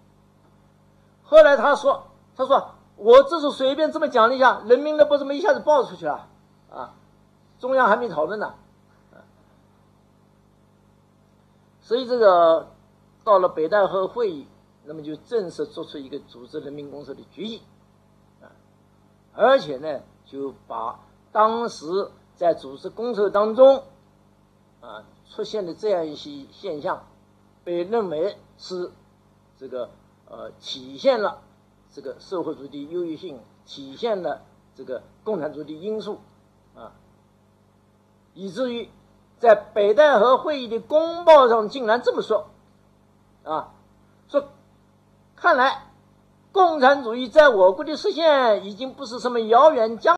[1.23, 2.03] 后来他说，
[2.37, 6.29] 他说我这是随便这么讲了一下，人民的不怎么一下子报出去了
[6.71, 6.93] 啊，
[7.59, 8.53] 中央还没讨论呢，
[11.81, 12.69] 所以这个
[13.25, 14.47] 到了北戴河会议，
[14.87, 17.63] 那么就正式做出一个组织人民公社的决议。
[18.41, 18.53] 啊
[19.37, 21.01] 而且呢，就把
[21.33, 21.87] 当时
[22.37, 23.83] 在组织公社当中
[24.81, 27.07] 啊出现的这样一些现象，
[27.65, 28.93] 被认为是
[29.57, 29.91] 这个
[30.29, 31.43] 呃体现了
[31.93, 34.43] 这个社会主义优越性，体现了
[34.77, 36.21] 这个共产主义因素
[36.77, 36.93] 啊，
[38.35, 38.89] 以至于
[39.41, 42.47] 在北戴河会议的公报上竟然这么说
[43.43, 43.75] 啊，
[44.29, 44.49] 说
[45.45, 45.93] 看来
[46.53, 50.17] 共产主义在我国的实现已经不是什么遥远将。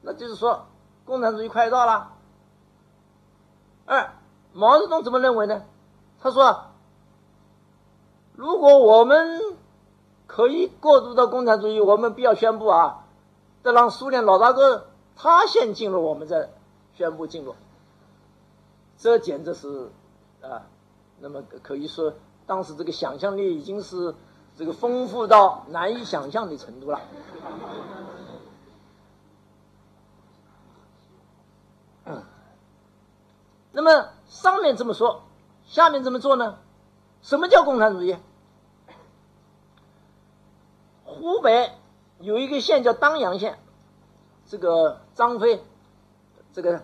[0.00, 0.66] 那就是说，
[1.04, 2.16] 共产主义快到了。
[3.86, 4.14] 二，
[4.52, 5.64] 毛泽东怎么认为呢？
[6.18, 6.72] 他说
[8.34, 9.40] ：“如果我们
[10.26, 13.04] 可以过渡到共产主义，我们必要宣布啊，
[13.72, 16.50] 让苏联老大哥他先进入，我们再
[16.94, 17.54] 宣布进入。
[18.96, 19.90] 这简直是
[20.42, 20.66] 啊，
[21.20, 22.14] 那么可以说，
[22.46, 24.14] 当时这个想象力已经是
[24.56, 27.00] 这个丰富到难以想象的程度了。”
[33.70, 35.22] 那么上面这么说，
[35.64, 36.58] 下面怎么做呢？
[37.22, 38.16] 什么叫共产主义？
[41.04, 41.77] 湖北
[42.20, 43.58] 有一个县叫当阳县，
[44.46, 45.62] 这个张飞，
[46.52, 46.82] 这个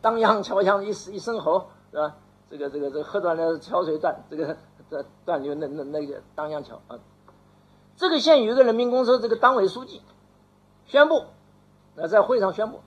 [0.00, 2.16] 当阳桥上一一声吼，是吧？
[2.50, 4.56] 这个这个这个喝断了桥水断，这个
[4.90, 6.98] 断断流那那那个当阳桥啊。
[7.96, 10.02] 这个县有一个人民公社这个党委书记
[10.86, 11.24] 宣布，
[11.94, 12.80] 那在会上宣布，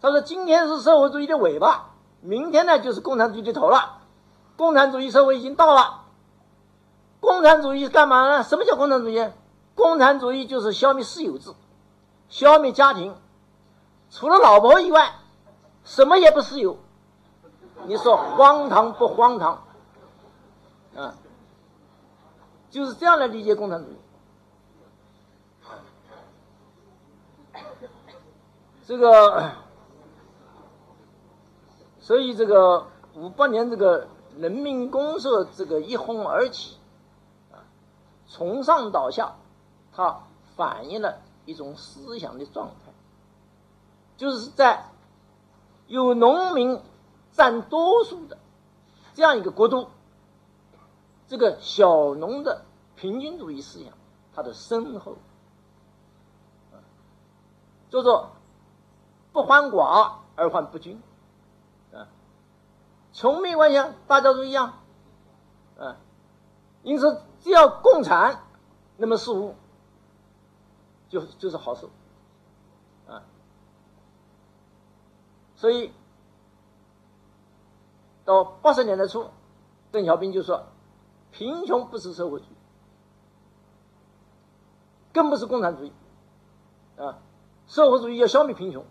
[0.00, 1.90] 他说今天是社会主义的尾巴。
[2.20, 3.98] 明天呢，就是共产主义的头了。
[4.56, 6.04] 共产主义社会已经到了。
[7.20, 8.42] 共产主义干嘛呢？
[8.42, 9.28] 什么叫共产主义？
[9.74, 11.52] 共产主义就是消灭私有制，
[12.28, 13.16] 消灭家庭，
[14.10, 15.14] 除了老婆以外，
[15.84, 16.78] 什么也不私有。
[17.86, 19.64] 你说荒唐不荒唐？
[20.96, 21.14] 啊，
[22.70, 23.96] 就是这样来理解共产主义。
[28.86, 29.52] 这个。
[32.00, 36.76] 所以，这个五八年这个人民公社这个一哄而起，
[37.50, 37.64] 啊，
[38.26, 39.36] 从上到下，
[39.96, 40.20] 它
[40.56, 42.92] 反映了一种思想的状态，
[44.16, 44.86] 就是在
[45.86, 46.80] 有农民
[47.32, 48.38] 占多数的
[49.14, 49.88] 这样一个国度，
[51.28, 52.64] 这个小农的
[52.96, 53.92] 平均主义思想，
[54.34, 55.16] 它的深厚，
[57.90, 58.32] 叫做
[59.32, 61.00] 不患寡而患不均。
[61.92, 62.08] 啊
[63.12, 63.76] 穷没关系，
[64.08, 64.80] 大家都一样，
[65.78, 65.98] 啊，
[66.82, 68.42] 因此只要共产，
[68.96, 69.54] 那么事物
[71.14, 71.88] 就就是好受，
[73.08, 73.22] 啊，
[75.54, 75.92] 所以
[78.24, 79.30] 到八十年代初，
[79.90, 80.66] 邓小平就说，
[81.30, 82.56] 贫穷不是社会主义，
[85.12, 85.92] 更不是共产主义，
[86.98, 87.18] 啊，
[87.66, 88.84] 社会主义要消灭贫穷，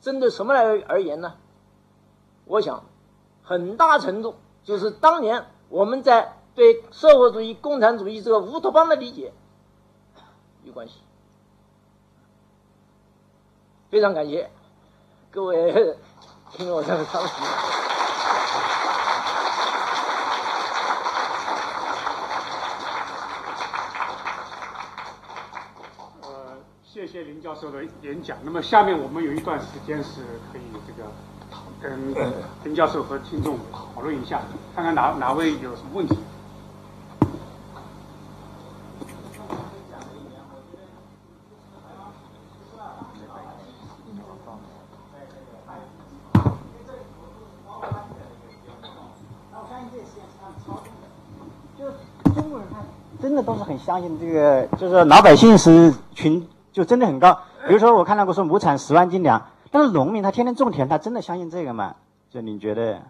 [0.00, 1.34] 针对什么来而言呢？
[2.44, 2.84] 我想。
[3.48, 9.32] 很大程度就是当年我们在对社会主义、共产主义这个乌托邦的理解
[10.66, 10.94] 有关系。
[13.88, 14.50] 非常感谢
[15.30, 15.96] 各位
[16.52, 17.32] 听我这个唱词。
[26.22, 28.36] 呃，谢谢林教授的演讲。
[28.42, 30.20] 那么下面我们有一段时间是
[30.52, 31.08] 可以这个。
[31.78, 32.14] 跟
[32.64, 34.40] 林教授和听众讨论一下，
[34.74, 36.16] 看看哪哪位有什么问题。
[51.78, 52.80] 就中国人他
[53.20, 57.38] 真的都是很相信这个，就是老百姓是群就真的很高。
[57.68, 59.40] 比如说我看到过说亩产十万斤粮。
[59.70, 61.94] 但是农民他天天种田，他真的相信这个吗？
[62.30, 63.02] 就你觉得，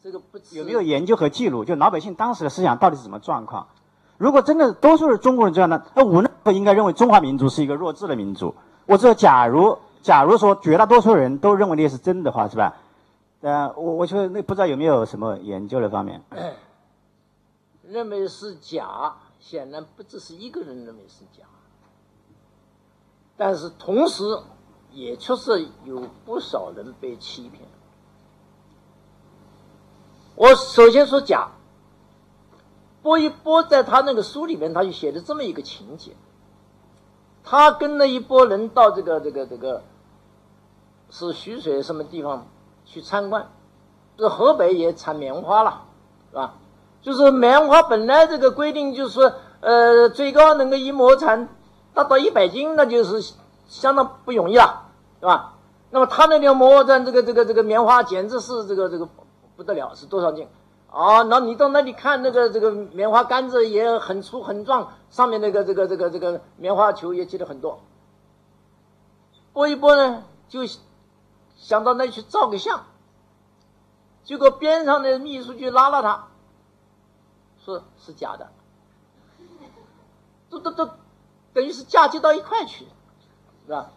[0.00, 1.64] 这个不有没有研究和记录？
[1.64, 3.66] 就老百姓当时的思想到底是什么状况？
[4.16, 8.54] 如果真的多数是中国人这样的，那我呢应该认为中华民族是一个弱智的民族。
[8.84, 12.76] 我说，假如假如说绝大多数人都认为那是真的话，是吧？
[13.40, 16.20] 呃，我我觉得那不知道有没有什么研究的方面？
[17.88, 21.46] 认为是假，显然不只是一个人认为是假。
[23.36, 24.24] 但是同时，
[24.92, 27.68] 也确实有不少人被欺骗。
[30.34, 31.50] 我首先说假，
[33.02, 36.16] 波一波在他那个书里面，他就写了这么一个情节：
[37.44, 39.84] 他跟了一波人到这个这个这个
[41.10, 42.48] 是徐水什么地方
[42.84, 43.50] 去参观，
[44.16, 45.86] 这河北也产棉花了，
[46.30, 46.54] 是吧？
[47.06, 51.48] 就是棉花本来这个规定就是呃，最高能够一亩产。
[51.94, 53.32] 达到一百斤，那就是
[53.68, 54.88] 相当不容易了，
[55.20, 55.54] 对吧？
[55.90, 59.08] 那么他那条磨毡，这个这个这个棉花，简直是这个这个
[59.56, 60.48] 不得了，是多少斤？
[60.90, 67.78] 啊，那你到那里看，那个这个棉花杆子也很粗很壮，上面那个这个这个这个棉花球也结了很多。
[69.52, 70.62] 拨一拨呢，就
[71.56, 72.80] 想到那去照个相。
[74.24, 76.26] 结果边上的秘书就拉了他，
[77.66, 78.48] 说是假的，
[80.48, 80.88] 都都都，
[81.52, 82.86] 等于是嫁接到一块去，
[83.66, 83.90] 是吧？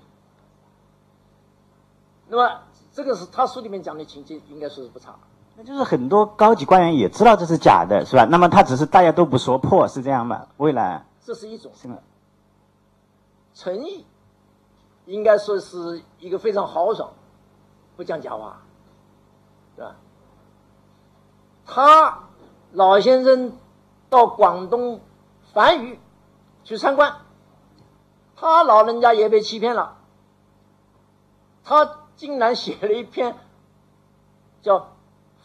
[2.30, 5.16] 那么这个是他书里面讲的情节，应该说是不差。
[5.56, 8.26] 那就是很多高级官员也知道这是假的，是吧？
[8.26, 10.48] 那么他只是大家都不说破，是这样吗？
[10.58, 11.96] 未来这是一种什么？
[13.54, 14.04] 诚意，
[15.06, 17.12] 应该说是一个非常豪爽，
[17.96, 18.64] 不讲假话，
[19.76, 19.96] 是吧？
[21.68, 22.29] 他
[22.72, 23.58] 老先生
[24.10, 25.02] 到广东
[25.54, 26.00] 番禺
[26.64, 27.22] 去参观，
[28.36, 29.98] 他老人家也被欺骗了，
[31.64, 33.36] 他竟然写了一篇
[34.62, 34.80] 叫《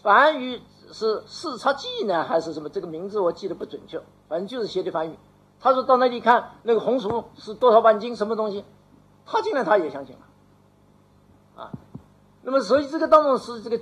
[0.03, 2.69] 番禺是视察记》呢，还是什么？
[2.69, 5.19] 这个名字我记得不准确，反正就是写的番禺。
[5.61, 8.67] 他说到那里看那个红薯是多少万斤，什么东西，
[9.25, 11.73] 他竟然他也相信了，啊，
[12.43, 13.81] 那么所以这个当中是这个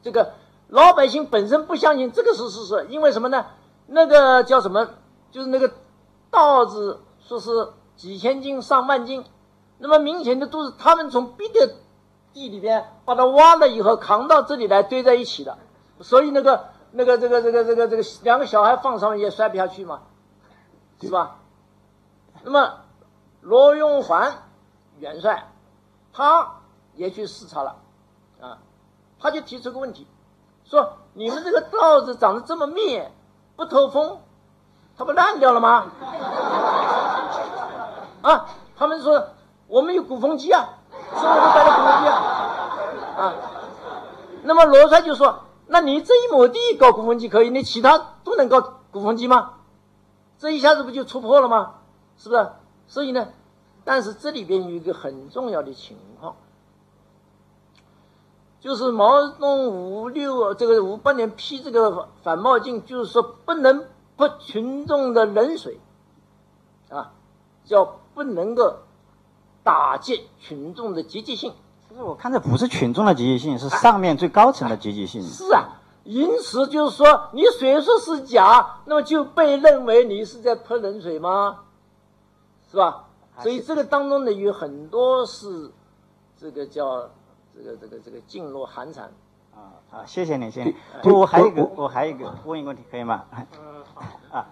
[0.00, 0.34] 这个。
[0.68, 3.46] 老百姓本身不相信这个是事实，因为什么呢？
[3.86, 4.88] 那个叫什么？
[5.30, 5.72] 就是那个
[6.30, 9.24] 稻子，说是几千斤、上万斤，
[9.78, 11.74] 那么明显的都是他们从别的
[12.32, 15.58] 地里边把它挖了以后扛到这里来堆在一起的，
[16.00, 20.02] 所以那个那个这个这个这个这个两个小孩放上面也摔不下去嘛，
[21.00, 21.40] 是吧？
[22.42, 22.80] 那么
[23.40, 24.44] 罗荣桓
[24.98, 25.52] 元帅
[26.12, 26.60] 他
[26.94, 27.76] 也去视察了，
[28.40, 28.58] 啊，
[29.18, 30.06] 他就提出个问题。
[30.64, 33.02] 说你们这个稻子长得这么密，
[33.56, 34.18] 不透风，
[34.96, 35.86] 它不烂掉了吗？
[38.22, 38.46] 啊，
[38.76, 39.28] 他们说
[39.66, 40.78] 我们有鼓风机啊，
[41.10, 42.14] 是不都带了鼓风机啊？
[43.16, 43.34] 啊，
[44.42, 48.60] 那么罗帅就说，那你这一亩地搞鼓风机可以，你其他不能搞
[48.90, 49.52] 鼓风机吗？
[50.38, 51.74] 这一下子不就戳破了吗？
[52.16, 52.48] 是不是？
[52.86, 53.28] 所以呢，
[53.84, 56.36] 但是这里边有一个很重要的情况。
[58.64, 63.84] 就是毛泽东五六这个五八年批这个反冒进，就是说不能
[64.16, 65.78] 泼群众的冷水，
[66.88, 67.12] 啊，
[67.66, 68.76] 叫不能够
[69.62, 71.52] 打击群众的积极性。
[71.86, 75.22] 其实我看这不是群众的积极性，是上面最高层的积极性。
[75.22, 81.64] 是啊，因此就是说，你虽说是假，那么就被认为你是在泼冷水吗？
[82.70, 83.08] 是吧？
[83.40, 85.70] 所以这个当中呢，有很多是
[86.38, 87.10] 这个叫。
[87.56, 89.04] 这个这个这个噤若寒蝉
[89.54, 89.78] 啊！
[89.90, 90.74] 好，谢谢你，谢谢你。
[91.02, 93.24] 不，我还有一个，我还有一个问一个问题，可以吗？
[93.32, 94.02] 嗯，好。
[94.38, 94.46] 啊，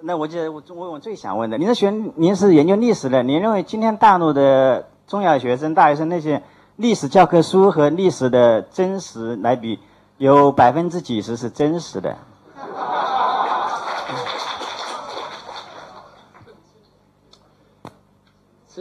[0.00, 6.42] 那我就我我我最想问的，您是学您是研究历史的，您认为今天大陆的中小学生、大学生那些
[6.76, 9.78] 历史教科书和历史的真实来比，
[10.18, 12.16] 有百分之几十是真实的？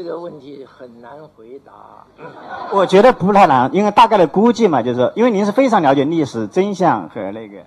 [0.03, 1.71] 这个问题很难回答。
[2.73, 7.63] 我觉得不太难，因为大概的估计嘛，就是说，因为您是非常了解历史真相和那个。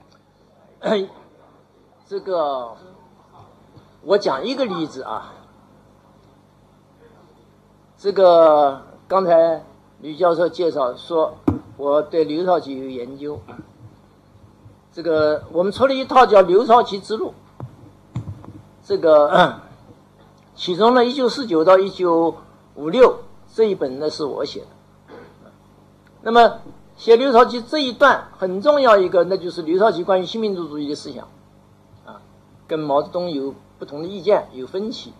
[2.08, 2.72] 这个，
[4.02, 5.32] 我讲一个例子啊。
[7.96, 9.62] 这个刚才
[10.00, 11.36] 吕教授介绍说，
[11.76, 13.38] 我对刘少奇有研究。
[14.92, 17.32] 这个我们出了一套叫《刘少奇之路》。
[18.82, 19.60] 这个。
[20.54, 22.36] 其中呢，一九四九到一九
[22.76, 23.18] 五六
[23.52, 24.66] 这一本呢是我写的。
[26.22, 26.58] 那么
[26.96, 31.28] 写刘少奇这一段很重要一个，那就是刘少奇关于新民主主义的思想，
[32.06, 32.22] 啊，
[32.66, 35.12] 跟毛泽东有不同的意见，有分歧。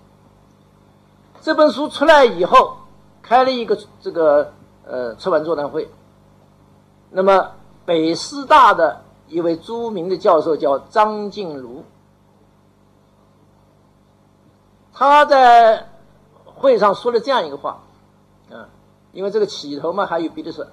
[1.41, 2.77] 这本书出来以后，
[3.21, 4.53] 开了一个这个
[4.87, 5.91] 呃出版座谈会。
[7.11, 7.51] 那么
[7.85, 11.85] 北师大的一位著名的教授叫张静茹。
[14.97, 15.89] 他在
[16.45, 17.83] 会上说了这样一个话，
[18.49, 18.69] 啊，
[19.11, 20.69] 因为这个起头嘛，还有别的事。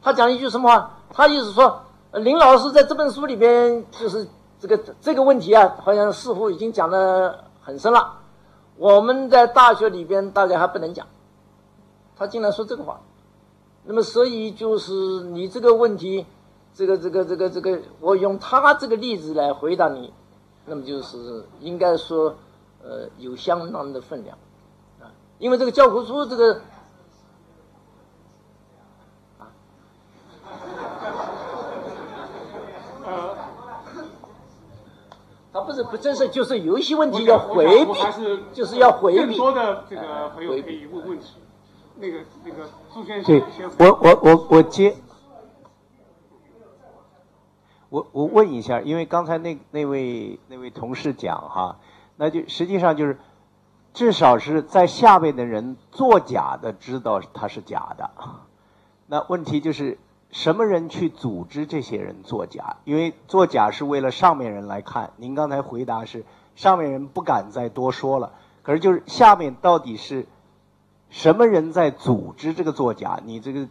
[0.00, 0.98] 他讲了一句什么话？
[1.10, 1.82] 他意思说，
[2.12, 4.28] 林老师在这本书里边，就是
[4.60, 8.20] 这个这个问题啊，好像似乎已经讲得很深了。
[8.76, 11.08] 我们在大学里边大概还不能讲。
[12.16, 13.00] 他竟然说这个话，
[13.82, 16.24] 那么所以就是你这个问题，
[16.74, 20.12] 这个这个这个这个，我用他这个例子来回答你，
[20.64, 22.36] 那么就是应该说。
[22.86, 24.36] 呃，有相当的分量，
[25.00, 25.08] 啊，
[25.38, 26.60] 因为这个教科书这个，
[29.38, 29.48] 啊，
[33.06, 33.36] 呃，
[35.50, 37.92] 他不是不真是，就是有一些问题要回避，
[38.52, 39.28] 就是要回避。
[39.28, 41.38] 更多的这个朋友可以问问题，
[41.96, 43.40] 那个那个朱先生，
[43.78, 44.94] 对，我我我我接，
[47.88, 51.78] 我我问一下，因为刚才那那位那位同事讲哈。
[52.16, 53.18] 那就实际上就是，
[53.92, 58.10] 至少是在下面的人作假的知道他是假的。
[59.06, 59.98] 那问题就是
[60.30, 62.76] 什么人去组织这些人作假？
[62.84, 65.12] 因为作假是为了上面人来看。
[65.16, 66.24] 您刚才回答是
[66.56, 68.32] 上面人不敢再多说了，
[68.62, 70.26] 可是就是下面到底是
[71.10, 73.20] 什么人在组织这个作假？
[73.24, 73.68] 你这个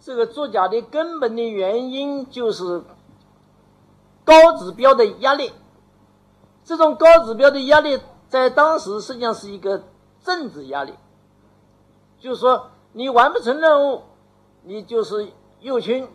[0.00, 2.82] 这个作假的根本的原因就是
[4.24, 5.52] 高指标的压力。
[6.64, 9.82] 这种高指标的压力在当时实际上是一个
[10.22, 10.94] 政治压力。
[12.18, 14.02] 就是说，你完不成任务，
[14.62, 15.28] 你就是
[15.60, 16.08] 右倾，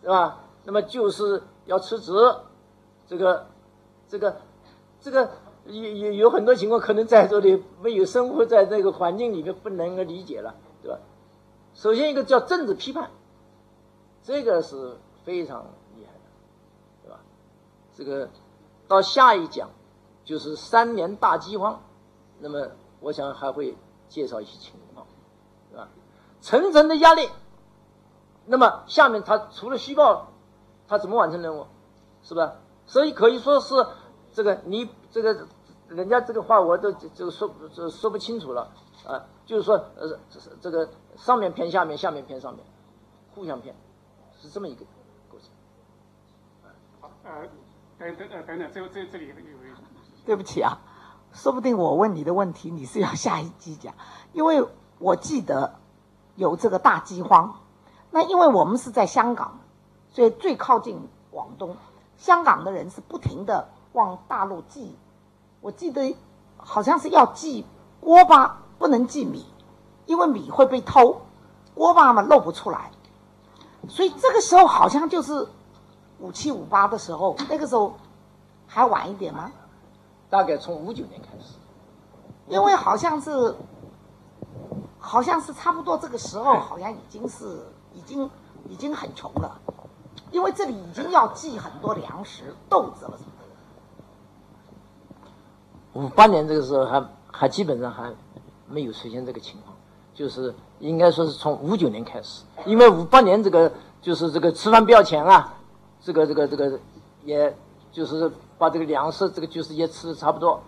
[0.00, 0.40] 是吧？
[0.64, 2.12] 那么就是要辞职，
[3.06, 3.46] 这个，
[4.08, 4.36] 这个，
[5.02, 5.30] 这个
[5.66, 10.98] 有有有很多情况，可能在座的没有生活在这个环境里面，不能够理解了，对吧？
[11.74, 13.10] 首先一个叫政治批判，
[14.22, 15.66] 这个是非常，
[18.02, 18.28] 这个
[18.88, 19.70] 到下一讲
[20.24, 21.80] 就是三年大饥荒，
[22.40, 22.68] 那么
[22.98, 23.76] 我想还会
[24.08, 25.06] 介绍一些情况。
[26.40, 27.28] 层层的压力，
[28.46, 30.32] 那么下面他除了虚报，
[30.88, 31.66] 他怎么完成任务？
[32.24, 32.56] 是吧？
[32.86, 33.86] 所以可以说是
[34.32, 35.46] 这个你这个
[35.86, 37.54] 人家这个话我都这个说
[37.88, 38.72] 说不清楚了
[39.06, 40.18] 啊，就是说呃
[40.60, 42.64] 这个上面骗下面，下面骗上面，
[43.36, 43.76] 互相骗，
[44.40, 44.84] 是这么一个
[45.30, 45.48] 过程。
[47.00, 47.08] 好，
[48.02, 49.74] 等等呃等等，这这这里有一位。
[50.26, 50.80] 对不起啊，
[51.32, 53.94] 说不定我问你的问题你是要下一集讲，
[54.32, 54.66] 因为
[54.98, 55.74] 我记得。
[56.34, 57.60] 有这个大饥荒，
[58.10, 59.60] 那因为我们是在香港，
[60.10, 61.76] 所以最靠近广东，
[62.16, 64.96] 香港的人是不停地往大陆寄，
[65.60, 66.16] 我记得
[66.56, 67.66] 好像是要寄
[68.00, 69.44] 锅巴，不能寄米，
[70.06, 71.20] 因为米会被偷，
[71.74, 72.90] 锅巴嘛露不出来，
[73.86, 75.46] 所以这个时候好像就是
[76.22, 77.94] 五七五八的时候，那个时候
[78.66, 79.52] 还晚一点吗？
[80.30, 81.56] 大概从五九年开始，
[82.48, 83.54] 因为好像是。
[85.04, 88.30] 好像是差不多这个时候，好像已经是已经
[88.68, 89.60] 已经很穷了，
[90.30, 93.32] 因为这里已经要寄很多粮食、豆子了什么
[95.92, 96.00] 的。
[96.00, 98.14] 五八年这个时候还还基本上还
[98.68, 99.76] 没有出现这个情况，
[100.14, 105.52] 就是应该说是从五九年开始，因为五八年这个就是这个吃饭不要钱啊，
[106.02, 106.78] 这个这个这个
[107.24, 107.56] 也
[107.90, 110.62] 就是把这个粮食这个就是也吃的差不多。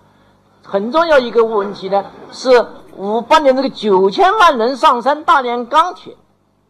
[0.63, 2.49] 很重要一个问题呢，是
[2.97, 6.17] 五八年这个九千万人上山大炼钢铁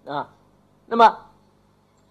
[0.07, 0.31] 啊，
[0.87, 1.19] 那么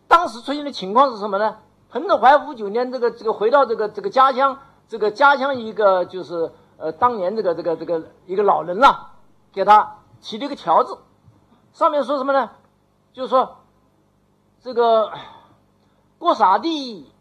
[0.08, 1.58] 当时出现的情况是什么呢？
[1.90, 4.58] 彭德怀五九年这个这个回到这个这个家乡，
[4.88, 9.08] 这个家乡一个就是呃当年这个这个这个一个老人呐、
[9.52, 10.98] 给他起了一个条子，
[11.74, 12.50] 上面说什么呢？
[13.12, 13.58] 就是说
[14.62, 15.12] 这个
[16.24, 17.12] 过傻地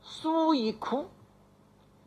[0.00, 1.08] 书一哭。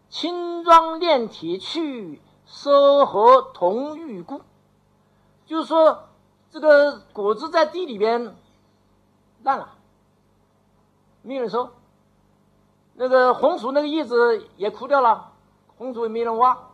[0.07, 4.41] 轻装炼铁去，收禾同玉故。
[5.45, 6.07] 就是说，
[6.49, 8.33] 这个果子在地里边
[9.43, 9.73] 烂了，
[11.21, 11.71] 没人收。
[12.93, 15.33] 那个红薯那个叶子也枯掉了，
[15.77, 16.69] 红薯也没人挖。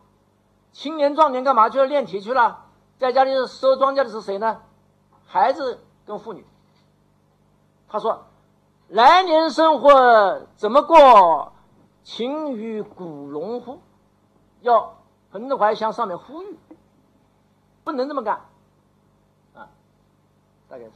[0.72, 1.86] 青年壮年干嘛去了？
[1.86, 2.66] 炼铁去了。
[3.00, 4.62] 在家里收庄稼的是谁呢？
[5.26, 6.46] 孩子跟妇女。
[7.88, 8.26] 他说
[8.90, 11.54] ：“来年生活怎么过？”
[12.04, 13.80] 情与古龙乎？
[14.62, 14.98] 要
[15.30, 16.58] 彭德怀向上面呼吁，
[17.84, 18.36] 不能这么干
[19.54, 19.68] 啊！
[20.70, 20.92] 大概是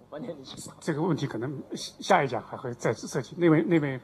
[0.00, 0.76] 五八年的情况。
[0.80, 3.34] 这个问题可能下一讲还会再次涉及。
[3.36, 4.00] 那位那位，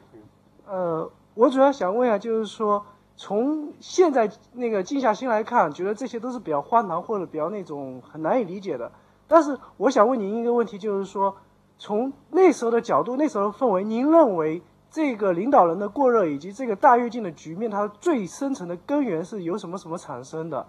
[0.67, 2.85] 呃，我主要想问一下，就是说，
[3.15, 8.91] 从现在那个静下心来看，觉得这些都是比较荒唐或者比较那种很难以理解的。
[9.27, 11.37] 但是我想问您一个问题，就是说，
[11.83, 14.63] 从那时候的角度，那时候的氛围，您认为？
[14.89, 20.65] 这个领导人的过热以及这个大跃进的局面，它最深层的根源是由什么什么产生的？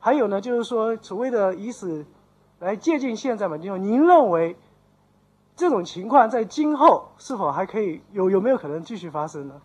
[0.00, 2.04] 还有呢，就是说所谓的以此
[2.58, 4.56] 来借鉴现在嘛，就是您认为
[5.54, 9.62] 这种情况在今后是否还可以有有没有可能继续发生呢？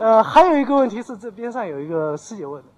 [0.00, 2.68] 呃，还有一个问题是这边上有一个师姐问的。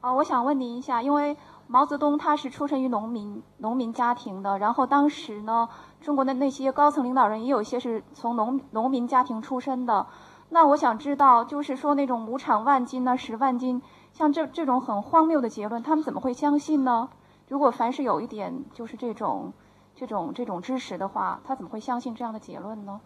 [0.00, 1.36] 哦，我想问您一下，因为。
[1.74, 5.68] 毛泽东他是出生于农民农民家庭的，然后当时呢，
[6.00, 10.06] 中国的那些高层领导人也有一些是从农农民家庭出身的。
[10.50, 13.82] 那我想知道，就是说那种“亩产万斤”呢，“十万斤”，
[14.14, 17.08] 像这这种很荒谬的结论，他们怎么会相信呢？
[17.48, 19.52] 如果凡是有一点就是这种
[19.96, 23.00] 这种这种知识的话，他怎么会相信这样的结论呢？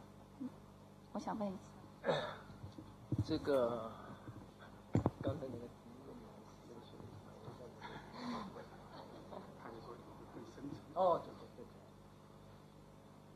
[1.13, 1.53] 我想问一
[2.05, 2.13] 下。
[3.25, 3.91] 这个
[5.23, 5.67] 刚才那个。
[10.99, 11.65] 哦，对对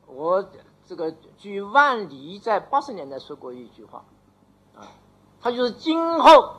[0.05, 0.44] 对，我
[0.84, 4.05] 这个据万里在八十年代说过一句话，
[4.74, 4.82] 啊，
[5.40, 6.56] 他就是今后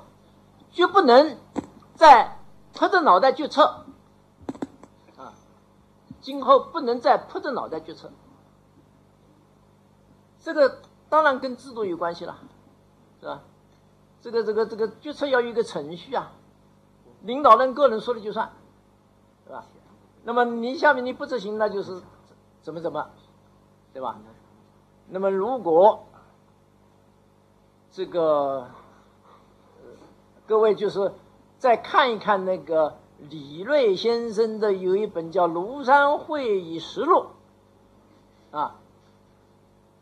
[0.72, 1.38] 绝不能
[1.94, 2.40] 再
[2.74, 3.84] 扑着脑袋决策，
[5.18, 5.34] 啊，
[6.22, 8.10] 今后不能再扑着脑袋决策。
[10.40, 12.38] 这个当然跟制度有关系了，
[13.20, 13.42] 是吧？
[14.22, 16.32] 这个这个这个决策要有一个程序啊，
[17.24, 18.54] 领导人个人说了就算，
[19.46, 19.66] 是吧？
[20.24, 22.02] 那么你下面你不执行，那就是
[22.62, 23.10] 怎么怎么，
[23.94, 24.18] 对吧？
[25.10, 26.06] 那么如果
[27.92, 28.70] 这个
[30.48, 31.14] 各位就是
[31.58, 37.28] 再看一看那个李锐先生的有一本叫《庐山会议实录》
[38.58, 38.80] 啊。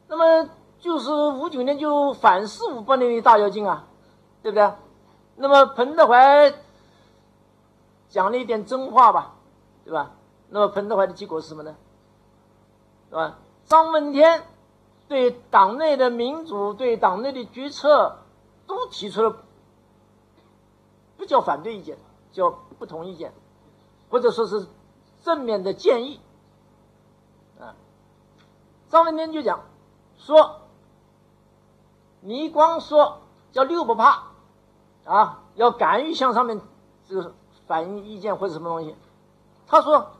[0.08, 0.50] 那么
[0.80, 3.88] 就是五九年就反四五八年的大跃进啊，
[4.44, 4.72] 对不对？
[5.36, 6.54] 那么彭德怀
[8.10, 9.36] 讲了一点真话吧，
[9.84, 10.12] 对吧？
[10.50, 11.76] 那么彭德怀的结果是什么呢？
[13.10, 13.40] 是吧？
[13.66, 14.44] 张闻天
[15.08, 18.20] 对党内的民主、对党内的决策
[18.68, 19.38] 都提出了
[21.18, 21.98] 不叫反对意见，
[22.32, 23.34] 叫不同意见，
[24.10, 24.68] 或者说是
[25.24, 26.20] 正面的建议
[27.60, 27.76] 啊。
[28.90, 29.62] 张闻天就讲。
[30.24, 30.62] 说，
[32.20, 33.22] 你光说
[33.52, 34.28] 叫六不怕，
[35.04, 36.62] 啊，要敢于向上面
[37.08, 37.34] 这个
[37.66, 38.96] 反映意见或者什么东西。
[39.72, 40.12] 他说，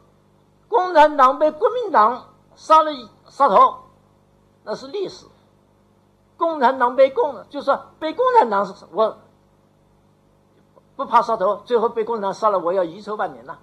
[0.70, 2.92] 共产党被国民党杀了
[3.28, 3.80] 杀头，
[4.64, 5.26] 那是历史。
[6.38, 9.18] 共产党被共，就是被共产党是我
[10.96, 13.58] 不怕杀头，最后被共产党杀了，我要遗臭万年呐。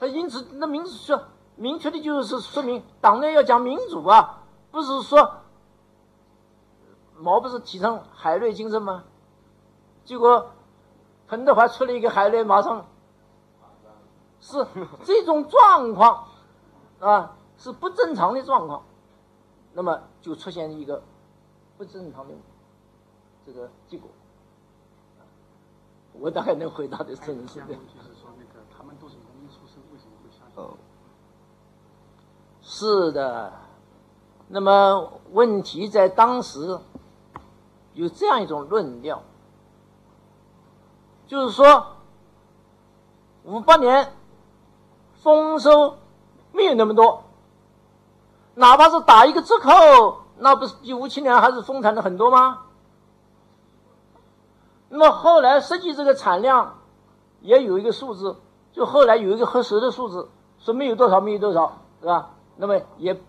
[0.00, 1.22] 他因此那明说
[1.54, 4.42] 明确的就是说明党内要讲民主啊。
[4.72, 5.34] 不是说
[7.16, 9.04] 毛不是提倡海瑞精神吗？
[10.04, 10.50] 结果
[11.28, 12.84] 彭德怀出了一个海瑞，马上
[14.48, 14.66] 是
[15.04, 16.26] 这种状况
[17.00, 18.82] 啊，是不正常的状况，
[19.74, 21.02] 那么就出现一个
[21.76, 22.32] 不正常的
[23.44, 24.08] 这个结果。
[26.14, 27.78] 我大概能回答的是是的。
[30.54, 30.76] 哦，
[32.62, 33.52] 是的。
[34.48, 36.80] 那么问题在当时
[37.92, 39.22] 有这样一种论调，
[41.26, 41.98] 就是说，
[43.44, 44.12] 五八年
[45.22, 45.96] 丰收
[46.52, 47.24] 没有那么多，
[48.54, 52.60] 哪怕是打一个折扣，那不是比五七年还是丰产的很多吗？
[54.88, 56.78] 那么后来实际这个产量
[57.40, 58.36] 也有一个数字，
[58.72, 60.28] 就后来有一个核实的数字，
[60.58, 62.30] 说没有多少，没有多少，是吧？
[62.56, 63.20] 那么也。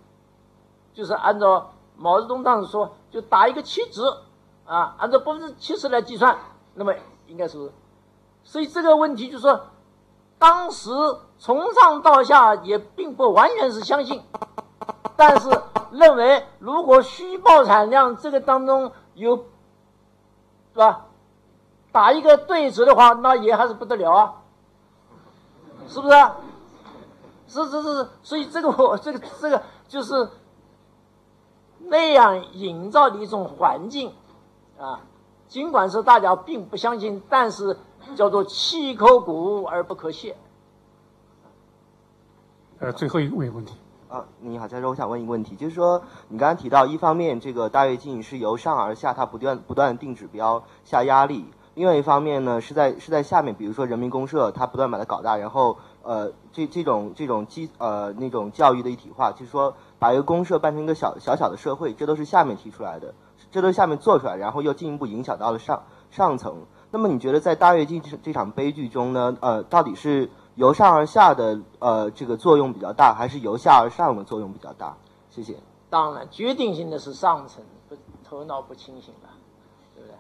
[0.92, 4.24] 就是按照毛泽东当时说，就打一个七折，
[4.66, 6.38] 啊，按照百分之七十来计算，
[6.74, 6.94] 那么
[7.28, 7.72] 应该是，
[8.44, 9.62] 所以这个问题就是说，
[10.40, 10.90] 当时
[11.38, 14.24] 从上到下也并不完全是相信，
[15.16, 15.62] 但是
[15.92, 19.44] 认为如果虚报产量这个当中有，是
[20.80, 21.06] 吧？
[21.92, 24.34] 打一个对折的话，那也还是不得了啊，
[25.88, 26.16] 是不是？
[27.48, 30.30] 是是是，所以这个我这个这个就是。
[31.82, 34.14] 那样营造的一种环境，
[34.78, 35.00] 啊，
[35.48, 37.78] 尽管是大家并不相信，但是
[38.16, 40.36] 叫做气可鼓而不可泄。
[42.80, 43.76] 呃，最后一个问题。
[44.08, 51.44] 啊，你好，教授，我想问一个问题，就是说，你刚刚提到，一方面这个大跃进是由上而下，它不断不断定指标、下压力；
[51.76, 59.76] 另外一方面呢，是在是在下面，比如说人民公社，它不断把它搞大，然后呃，这这种这种基呃那种教育的一体化，就是说。
[60.00, 63.14] 把一个公社办成一个小小小的社会，这都是下面提出来的，
[63.52, 66.56] 这都是下面做出来，然后又进一步影响到了上上层。
[66.92, 74.96] 那么你觉得在大跃进这场悲剧中呢，呃，到底是由上而下的呃这个作用比较大，还是由下而上的作用比较大？
[75.30, 75.58] 谢谢。
[75.90, 79.30] 当然，决定性的是上层不头脑不清醒了，
[79.96, 80.16] 对不对？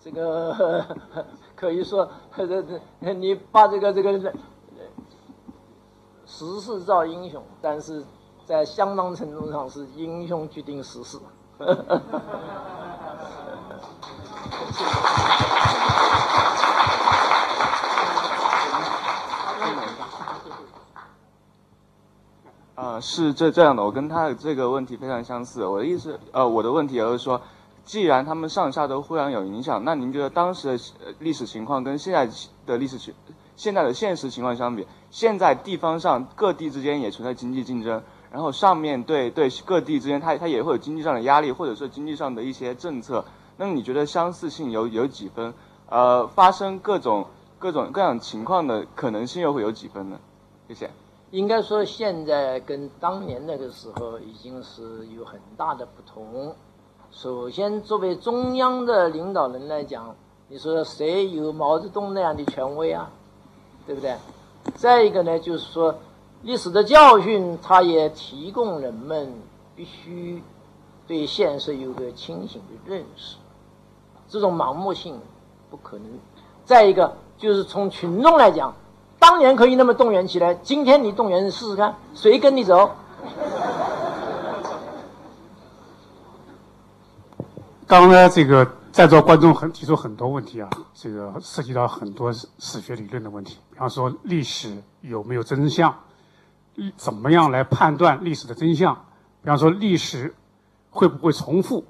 [0.00, 0.86] 这个
[1.54, 2.80] 可以说，这这
[3.14, 4.18] 你把这个这个
[6.26, 8.04] 时势造英雄，但是。
[8.46, 11.18] 在相当程度上是英雄决定时势。
[22.76, 25.64] 啊，是这这样的，我跟他的这个问题非常相似。
[25.64, 27.40] 我的意思，呃，我的问题就是说，
[27.86, 32.28] 既然他们上下都互相有影响，那您觉得当时的历史情况跟现在
[32.66, 33.14] 的历史情、
[33.56, 38.02] 现在的现实情况相比，现在地方上各地之间也存在经济竞争？
[38.30, 43.24] 然后上面对对各地之间，它它也会有经济上的压力，或者说经济上的一些政策。
[43.56, 45.54] 那么你觉得相似性有有几分？
[45.88, 47.26] 呃，发生各种
[47.58, 50.18] 各种各样情况的可能性又会有几分呢？
[50.68, 50.90] 谢谢。
[51.36, 56.54] 应该说现在跟当年那个时候已经是有很大的不同。
[57.10, 60.16] 首先，作为中央的领导人来讲，
[60.48, 63.10] 你说谁有毛泽东那样的权威啊？
[63.86, 64.16] 对不对？
[64.76, 65.96] 再一个呢，就是说
[66.40, 69.30] 历史的教训，它也提供人们
[69.74, 70.42] 必须
[71.06, 73.36] 对现实有个清醒的认识，
[74.26, 75.20] 这种盲目性
[75.68, 76.06] 不可能。
[76.64, 78.74] 再一个，就是从群众来讲，
[79.18, 82.90] 当年可以那么动员起来，今天你动员试试看，谁跟你走？
[87.86, 95.94] 刚才这个在座观众很提出很多问题啊，这个涉及到很多史学理论的问题，比方说历史有没有真相，
[96.96, 98.94] 怎么样来判断历史的真相？
[99.42, 100.34] 比方说历史
[100.90, 101.84] 会不会重复？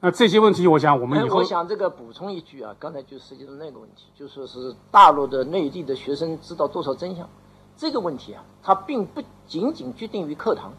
[0.00, 7.28] 那这些问题，我想我们以后，我想这个补充一句啊，刚才就涉及到那个问题，就说是大陆的内地的学生知道多少真相，
[7.76, 10.72] 这个问题啊，它并不仅仅决定于课堂，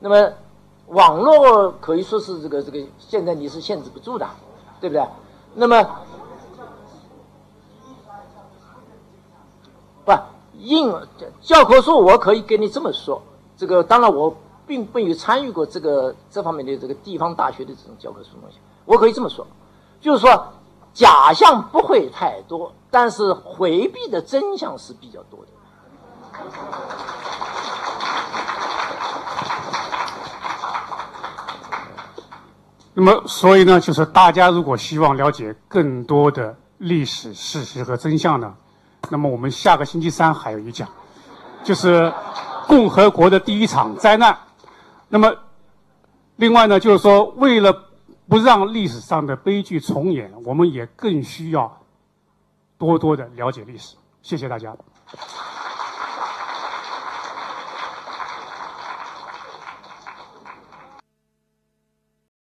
[0.00, 0.32] 那么。
[0.86, 4.28] 网络可以说是这个这个，现在你是限制不住的，
[4.80, 5.06] 对不对？
[5.54, 5.88] 那么，
[10.04, 10.12] 不，
[10.58, 10.92] 硬
[11.40, 13.22] 教科书我可以跟你这么说，
[13.56, 14.36] 这个当然我
[14.70, 19.44] 并没有参与过这个这方面的这个地方大学的这种教科书东西，我可以这么说，
[20.00, 20.52] 就是说
[20.94, 25.48] 假象不会太多，但是回避的真相是比较多的。
[32.94, 38.54] 那么，所以呢，就是大家如果希望了解更多的历史事实和真相呢，
[39.08, 40.88] 那么我们下个星期三还有一讲，
[41.64, 42.12] 就是
[42.68, 44.38] 共和国的第一场灾难。
[45.10, 45.36] 那么，
[46.36, 47.90] 另外呢，就是说，为了
[48.28, 51.82] 不让历史上的悲剧重演，我们也更需要
[52.78, 53.96] 多多的了解历史。
[54.22, 54.74] 谢谢大家。